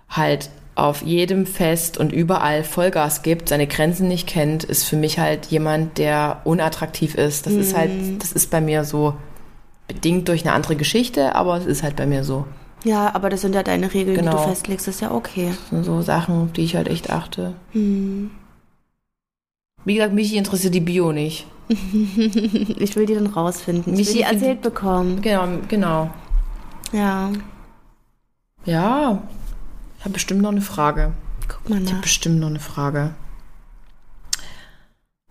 [0.10, 0.50] halt
[0.80, 5.48] auf jedem Fest und überall Vollgas gibt, seine Grenzen nicht kennt, ist für mich halt
[5.48, 7.46] jemand, der unattraktiv ist.
[7.46, 7.60] Das mm.
[7.60, 8.20] ist halt, mhm.
[8.20, 9.16] das ist bei mir so
[9.88, 12.46] bedingt durch eine andere Geschichte, aber es ist halt bei mir so.
[12.84, 14.32] Ja, aber das sind ja deine Regeln, genau.
[14.32, 15.50] die du festlegst, das ist ja okay.
[15.50, 17.54] Das sind so Sachen, auf die ich halt echt achte.
[17.74, 18.28] Mm.
[19.86, 21.46] Wie gesagt, mich interessiert die Bio nicht.
[21.70, 23.94] ich will die dann rausfinden.
[23.98, 25.22] Ich will die erzählt bekommen.
[25.22, 26.10] Genau, genau.
[26.92, 27.32] Ja.
[28.66, 29.22] Ja,
[30.00, 31.12] ich habe bestimmt noch eine Frage.
[31.50, 31.86] Guck mal nach.
[31.86, 33.14] Ich habe bestimmt noch eine Frage.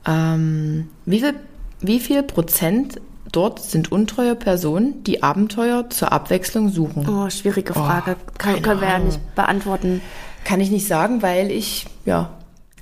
[0.06, 1.34] Ähm, wie, viel,
[1.80, 3.00] wie viel Prozent
[3.32, 7.08] dort sind untreue Personen, die Abenteuer zur Abwechslung suchen?
[7.08, 8.16] Oh, schwierige Frage.
[8.20, 10.02] Oh, Kann, können wir ja nicht beantworten.
[10.44, 12.30] Kann ich nicht sagen, weil ich, ja.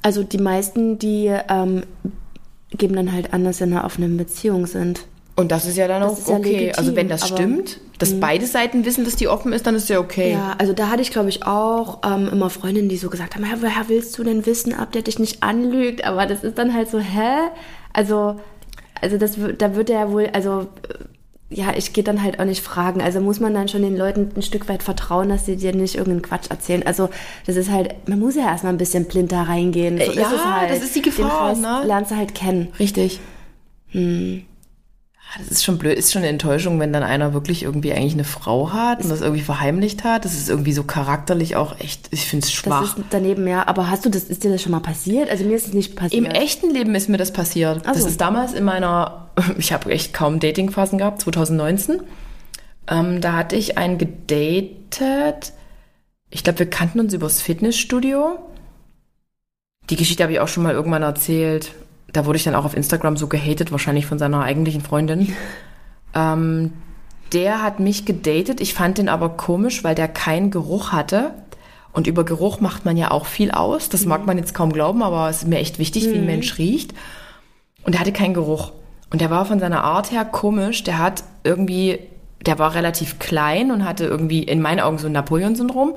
[0.03, 1.85] Also die meisten, die ähm,
[2.71, 5.07] geben dann halt an, dass sie in einer offenen Beziehung sind.
[5.37, 6.53] Und das ist ja dann das auch okay.
[6.53, 8.19] Ja legitim, also wenn das stimmt, dass mh.
[8.21, 10.33] beide Seiten wissen, dass die offen ist, dann ist ja okay.
[10.33, 13.45] Ja, also da hatte ich, glaube ich, auch ähm, immer Freundinnen, die so gesagt haben,
[13.45, 16.05] ja, woher willst du denn wissen, ob der dich nicht anlügt?
[16.05, 17.51] Aber das ist dann halt so, hä?
[17.93, 18.41] Also,
[19.01, 20.69] also das, da wird er wohl, also
[21.49, 23.01] ja, ich gehe dann halt auch nicht fragen.
[23.01, 25.95] Also muss man dann schon den Leuten ein Stück weit vertrauen, dass sie dir nicht
[25.95, 26.83] irgendeinen Quatsch erzählen.
[26.85, 27.09] Also
[27.47, 29.99] das ist halt, man muss ja erstmal ein bisschen blind da reingehen.
[29.99, 30.71] So ja, ist halt.
[30.71, 31.83] das ist die Gefahr, ne?
[31.85, 32.69] Lernst du halt kennen.
[32.81, 33.21] Richtig.
[33.91, 34.45] Hm.
[35.39, 38.25] Das ist schon blöd, ist schon eine Enttäuschung, wenn dann einer wirklich irgendwie eigentlich eine
[38.25, 40.25] Frau hat und das irgendwie verheimlicht hat.
[40.25, 42.81] Das ist irgendwie so charakterlich auch echt, ich finde es schwach.
[42.81, 43.67] Das ist daneben, ja.
[43.67, 45.29] Aber hast du das, ist dir das schon mal passiert?
[45.29, 46.25] Also mir ist es nicht passiert.
[46.25, 47.85] Im echten Leben ist mir das passiert.
[47.85, 47.93] So.
[47.93, 52.03] Das ist damals in meiner, ich habe echt kaum Datingphasen gehabt, 2019.
[52.89, 55.53] Ähm, da hatte ich einen gedatet.
[56.31, 58.39] Ich glaube, wir kannten uns übers Fitnessstudio.
[59.91, 61.73] Die Geschichte habe ich auch schon mal irgendwann erzählt
[62.17, 65.35] da wurde ich dann auch auf Instagram so gehatet, wahrscheinlich von seiner eigentlichen Freundin.
[66.15, 66.73] ähm,
[67.33, 68.61] der hat mich gedatet.
[68.61, 71.33] Ich fand den aber komisch, weil der keinen Geruch hatte.
[71.93, 73.89] Und über Geruch macht man ja auch viel aus.
[73.89, 74.09] Das mhm.
[74.09, 76.11] mag man jetzt kaum glauben, aber es ist mir echt wichtig, mhm.
[76.11, 76.27] wie ein mhm.
[76.27, 76.95] Mensch riecht.
[77.83, 78.73] Und der hatte keinen Geruch.
[79.11, 80.85] Und der war von seiner Art her komisch.
[80.85, 81.99] Der hat irgendwie,
[82.45, 85.95] der war relativ klein und hatte irgendwie in meinen Augen so ein Napoleon-Syndrom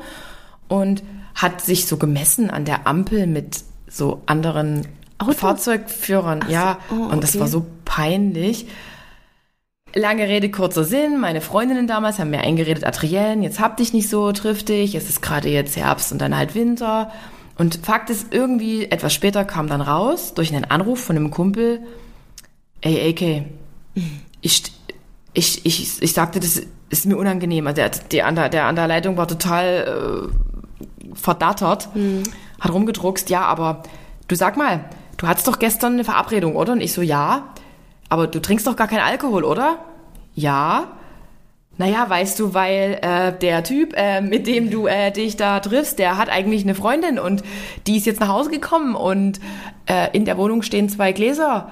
[0.68, 1.04] und
[1.36, 4.86] hat sich so gemessen an der Ampel mit so anderen
[5.20, 5.34] Auto?
[5.34, 6.52] Fahrzeugführern, so.
[6.52, 6.80] ja.
[6.92, 7.14] Oh, okay.
[7.14, 8.68] Und das war so peinlich.
[9.96, 11.20] Lange Rede, kurzer Sinn.
[11.20, 14.96] Meine Freundinnen damals haben mir eingeredet, Adrienne, jetzt hab dich nicht so, triff dich.
[14.96, 17.12] Es ist gerade jetzt Herbst und dann halt Winter.
[17.58, 21.82] Und Fakt ist, irgendwie etwas später kam dann raus, durch einen Anruf von einem Kumpel,
[22.82, 23.46] ey, AK,
[24.42, 24.64] ich,
[25.34, 27.68] ich, ich, ich sagte, das ist mir unangenehm.
[27.68, 32.24] Also der, der, an, der, der an der Leitung war total äh, verdattert, mhm.
[32.60, 33.84] hat rumgedruckst, ja, aber
[34.28, 34.86] du sag mal,
[35.20, 36.74] du hattest doch gestern eine Verabredung, oder?
[36.74, 37.54] Und ich so, ja.
[38.10, 39.78] Aber du trinkst doch gar keinen Alkohol, oder?
[40.34, 40.88] Ja.
[41.78, 46.00] Naja, weißt du, weil äh, der Typ, äh, mit dem du äh, dich da triffst,
[46.00, 47.44] der hat eigentlich eine Freundin und
[47.88, 49.40] die ist jetzt nach Hause gekommen und
[49.86, 51.72] äh, in der Wohnung stehen zwei Gläser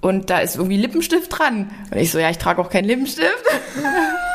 [0.00, 1.70] und da ist irgendwie Lippenstift dran.
[1.90, 3.44] Und ich so, ja, ich trage auch keinen Lippenstift.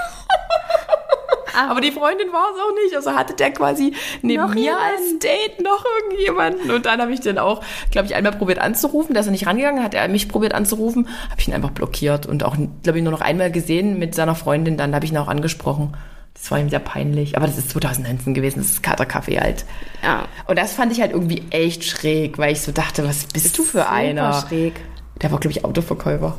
[1.58, 2.95] Aber die Freundin war es auch nicht.
[2.95, 4.84] Also hatte der quasi neben noch mir jemand?
[4.84, 6.72] als Date noch irgendjemanden.
[6.72, 9.14] Und dann habe ich den auch, glaube ich, einmal probiert anzurufen.
[9.14, 11.08] Da ist er nicht rangegangen, hat er mich probiert anzurufen.
[11.30, 14.36] Habe ich ihn einfach blockiert und auch, glaube ich, nur noch einmal gesehen mit seiner
[14.36, 14.78] Freundin.
[14.78, 15.95] Dann habe ich ihn auch angesprochen.
[16.34, 17.36] Das war ihm sehr peinlich.
[17.36, 18.60] Aber das ist 2019 gewesen.
[18.60, 19.66] Das ist Katerkaffee halt.
[20.03, 20.26] Ja.
[20.45, 23.64] Und das fand ich halt irgendwie echt schräg, weil ich so dachte, was bist du
[23.64, 24.45] für super einer?
[24.47, 24.80] schräg.
[25.22, 26.38] Der war, glaube ich, Autoverkäufer.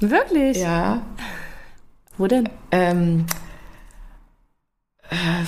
[0.00, 0.56] Wirklich?
[0.56, 1.02] Ja.
[2.16, 2.48] Wo denn?
[2.72, 3.32] Ähm, äh,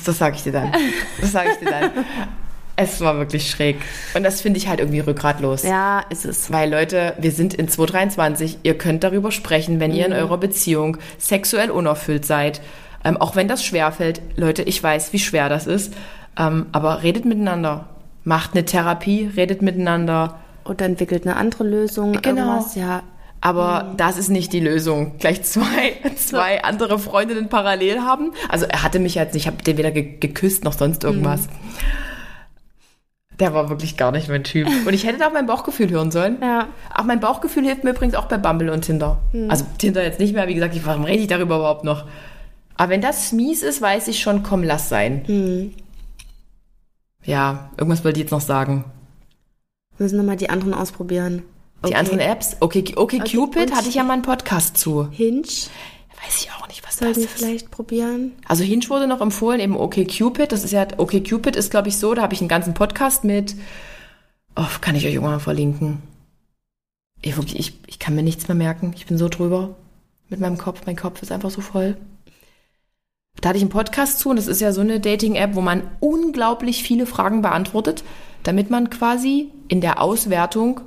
[0.04, 0.72] Das sage ich dir dann.
[1.20, 1.90] Das sage ich dir dann.
[2.76, 3.76] Es war wirklich schräg.
[4.14, 5.64] Und das finde ich halt irgendwie rückgratlos.
[5.64, 6.50] Ja, ist es.
[6.50, 10.96] Weil Leute, wir sind in 2023, ihr könnt darüber sprechen, wenn ihr in eurer Beziehung
[11.18, 12.62] sexuell unerfüllt seid.
[13.04, 14.22] Ähm, auch wenn das schwerfällt.
[14.36, 15.92] Leute, ich weiß, wie schwer das ist.
[16.38, 17.86] Ähm, aber redet miteinander.
[18.24, 20.38] Macht eine Therapie, redet miteinander.
[20.64, 22.12] Oder entwickelt eine andere Lösung.
[22.12, 22.46] Genau.
[22.46, 23.02] Irgendwas, ja.
[23.41, 25.16] Aber das ist nicht die Lösung.
[25.18, 28.32] Gleich zwei, zwei andere Freundinnen parallel haben.
[28.49, 31.49] Also er hatte mich jetzt nicht, ich habe den weder ge geküsst noch sonst irgendwas.
[33.38, 34.68] Der war wirklich gar nicht mein Typ.
[34.86, 36.36] Und ich hätte da auf mein Bauchgefühl hören sollen.
[36.43, 36.68] Ja.
[36.95, 39.18] Auch mein Bauchgefühl hilft mir übrigens auch bei Bumble und Tinder.
[39.49, 42.05] Also Tinder jetzt nicht mehr, wie gesagt, ich, warum rede ich darüber überhaupt noch?
[42.76, 45.72] Aber wenn das mies ist, weiß ich schon, komm, lass sein.
[47.24, 48.84] Ja, irgendwas wollte ich jetzt noch sagen.
[49.97, 51.43] Wir müssen nochmal die anderen ausprobieren.
[51.82, 51.94] Die Okay.
[51.94, 55.08] anderen Apps, okay, okay, Cupid und- hatte ich ja mal einen Podcast zu.
[55.10, 55.42] Hinge
[56.22, 57.38] Weiß ich auch nicht, was sollten das wir ist.
[57.38, 58.32] vielleicht probieren.
[58.46, 60.52] Also Hinge wurde noch empfohlen, eben OkCupid.
[60.52, 63.54] Das ist ja, OkCupid ist, glaube ich, so, da habe ich einen ganzen Podcast mit.
[64.54, 66.02] Oh, kann ich euch irgendwann mal verlinken.
[67.22, 68.92] Ich, ich, ich kann mir nichts mehr merken.
[68.94, 69.76] Ich bin so drüber
[70.28, 70.82] mit meinem Kopf.
[70.84, 71.96] Mein Kopf ist einfach so voll.
[73.40, 75.84] Da hatte ich einen Podcast zu und das ist ja so eine Dating-App, wo man
[76.00, 78.04] unglaublich viele Fragen beantwortet,
[78.42, 80.82] damit man quasi in der Auswertung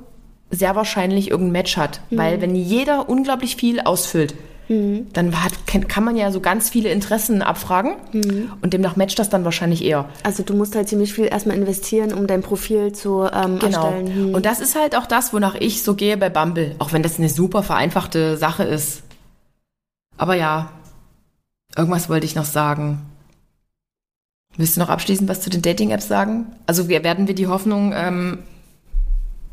[0.54, 2.00] sehr wahrscheinlich irgendein Match hat.
[2.10, 4.34] Weil wenn jeder unglaublich viel ausfüllt,
[4.68, 7.96] dann hat, kann, man ja so ganz viele Interessen abfragen
[8.62, 10.08] und demnach matcht das dann wahrscheinlich eher.
[10.22, 13.84] Also du musst halt ziemlich viel erstmal investieren, um dein Profil zu ähm, Genau.
[13.84, 14.14] erstellen.
[14.14, 14.34] Hm.
[14.34, 17.18] Und das ist halt auch das, wonach ich so gehe bei Bumble, auch wenn das
[17.18, 19.02] eine super vereinfachte Sache ist.
[20.16, 20.70] Aber ja,
[21.76, 23.02] irgendwas wollte ich noch sagen.
[24.56, 26.46] Willst du noch abschließend was zu den Dating-Apps sagen?
[26.66, 28.38] Also werden wir die Hoffnung ähm,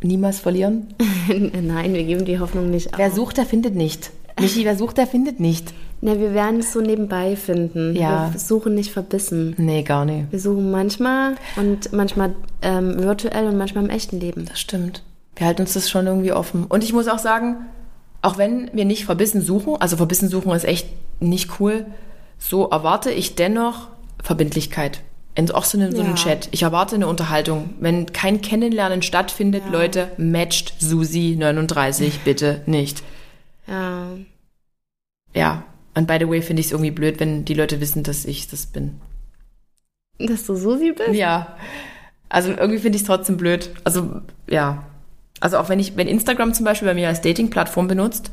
[0.01, 0.93] niemals verlieren?
[1.27, 2.99] Nein, wir geben die Hoffnung nicht auf.
[2.99, 4.11] Wer sucht, der findet nicht.
[4.39, 5.73] Michi, wer sucht, der findet nicht.
[6.01, 7.95] Na, wir werden es so nebenbei finden.
[7.95, 8.31] Ja.
[8.31, 9.53] Wir suchen nicht verbissen.
[9.57, 10.31] Nee, gar nicht.
[10.31, 12.33] Wir suchen manchmal und manchmal
[12.63, 14.45] ähm, virtuell und manchmal im echten Leben.
[14.45, 15.03] Das stimmt.
[15.35, 16.65] Wir halten uns das schon irgendwie offen.
[16.65, 17.67] Und ich muss auch sagen,
[18.23, 20.87] auch wenn wir nicht verbissen suchen, also verbissen suchen ist echt
[21.19, 21.85] nicht cool,
[22.39, 23.89] so erwarte ich dennoch
[24.23, 25.01] Verbindlichkeit.
[25.33, 26.15] In auch so, eine, so einen Ja.
[26.15, 26.49] Chat.
[26.51, 27.73] Ich erwarte eine Unterhaltung.
[27.79, 33.01] Wenn kein Kennenlernen stattfindet, Leute, matcht Susi 39 bitte nicht.
[33.67, 34.07] Ja.
[35.33, 35.63] Ja.
[35.93, 38.47] Und by the way, finde ich es irgendwie blöd, wenn die Leute wissen, dass ich
[38.49, 38.99] das bin.
[40.19, 41.13] Dass du Susi bist?
[41.13, 41.55] Ja.
[42.29, 43.69] Also irgendwie finde ich es trotzdem blöd.
[43.83, 44.83] Also, ja.
[45.39, 48.31] Also auch wenn ich, wenn Instagram zum Beispiel bei mir als Dating-Plattform benutzt,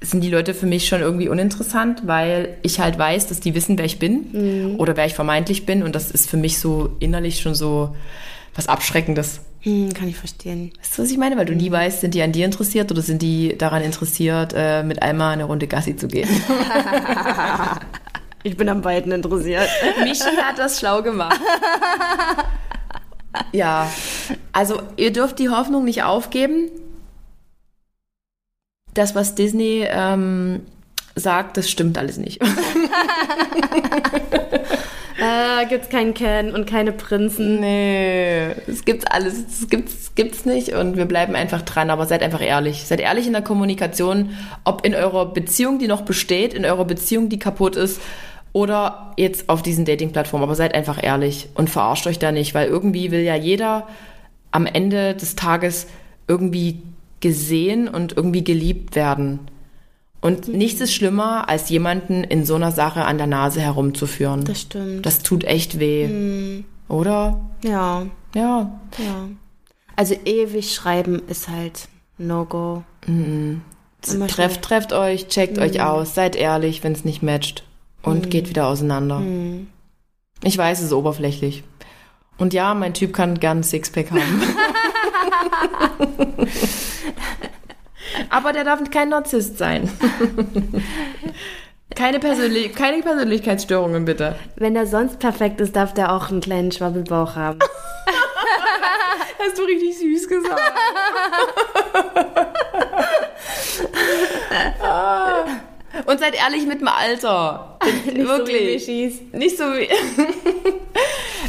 [0.00, 3.78] sind die Leute für mich schon irgendwie uninteressant, weil ich halt weiß, dass die wissen,
[3.78, 5.82] wer ich bin oder wer ich vermeintlich bin.
[5.82, 7.96] Und das ist für mich so innerlich schon so
[8.54, 9.40] was Abschreckendes.
[9.60, 10.72] Hm, kann ich verstehen.
[10.78, 11.36] Weißt du, was ich meine?
[11.36, 14.84] Weil du nie weißt, sind die an dir interessiert oder sind die daran interessiert, äh,
[14.84, 16.28] mit Alma eine Runde Gassi zu gehen?
[18.44, 19.68] Ich bin am beiden interessiert.
[20.04, 21.40] Michi hat das schlau gemacht.
[23.52, 23.90] Ja,
[24.52, 26.70] also ihr dürft die Hoffnung nicht aufgeben.
[28.98, 30.62] Das, was Disney ähm,
[31.14, 32.42] sagt, das stimmt alles nicht.
[35.20, 37.60] Äh, gibt's keinen Ken und keine Prinzen.
[37.60, 42.24] Nee, es gibt's alles, es gibt's, gibt's nicht und wir bleiben einfach dran, aber seid
[42.24, 42.86] einfach ehrlich.
[42.86, 44.30] Seid ehrlich in der Kommunikation,
[44.64, 48.00] ob in eurer Beziehung, die noch besteht, in eurer Beziehung, die kaputt ist
[48.52, 52.66] oder jetzt auf diesen Dating-Plattformen, aber seid einfach ehrlich und verarscht euch da nicht, weil
[52.66, 53.86] irgendwie will ja jeder
[54.50, 55.86] am Ende des Tages
[56.26, 56.82] irgendwie
[57.20, 59.40] gesehen und irgendwie geliebt werden.
[60.20, 64.44] Und nichts ist schlimmer, als jemanden in so einer Sache an der Nase herumzuführen.
[64.44, 65.06] Das stimmt.
[65.06, 66.62] Das tut echt weh.
[66.88, 67.40] Oder?
[67.62, 68.80] ja, Ja.
[68.98, 69.28] ja.
[69.94, 71.88] Also ewig schreiben ist halt
[72.18, 72.84] No-Go.
[73.06, 77.64] Immer Trefft, trefft euch, checkt euch aus, seid ehrlich, wenn es nicht matcht.
[78.02, 79.22] Und geht wieder auseinander.
[80.44, 81.64] Ich weiß, es ist oberflächlich.
[82.38, 84.20] Und ja, mein Typ kann gern Sixpack haben.
[88.30, 89.90] Aber der darf kein Narzisst sein.
[91.94, 94.36] keine, Persönlich keine Persönlichkeitsstörungen, bitte.
[94.56, 97.58] Wenn er sonst perfekt ist, darf der auch einen kleinen Schwabbelbauch haben.
[99.38, 100.60] Hast du richtig süß gesagt.
[104.80, 105.44] Ah.
[106.06, 107.78] Und seid ehrlich mit dem Alter.
[108.06, 108.86] Wirklich.
[108.86, 109.88] So wie Nicht so wie.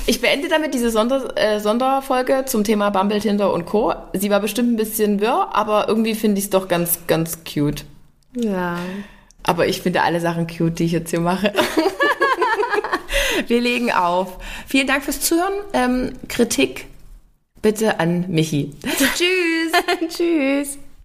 [0.06, 3.94] Ich beende damit diese Sonder, äh, Sonderfolge zum Thema Bumble, Tinder und Co.
[4.14, 7.86] Sie war bestimmt ein bisschen wirr, aber irgendwie finde ich es doch ganz, ganz cute.
[8.36, 8.80] ja.
[9.44, 11.54] Aber ich finde alle Sachen cute, die ich jetzt hier mache.
[13.48, 14.38] Wir legen auf.
[14.68, 15.54] Vielen Dank fürs Zuhören.
[15.74, 16.88] Ähm, Kritik
[17.62, 18.72] bitte an Michi.
[19.16, 20.16] Tschüss.
[20.16, 20.80] Tschüss.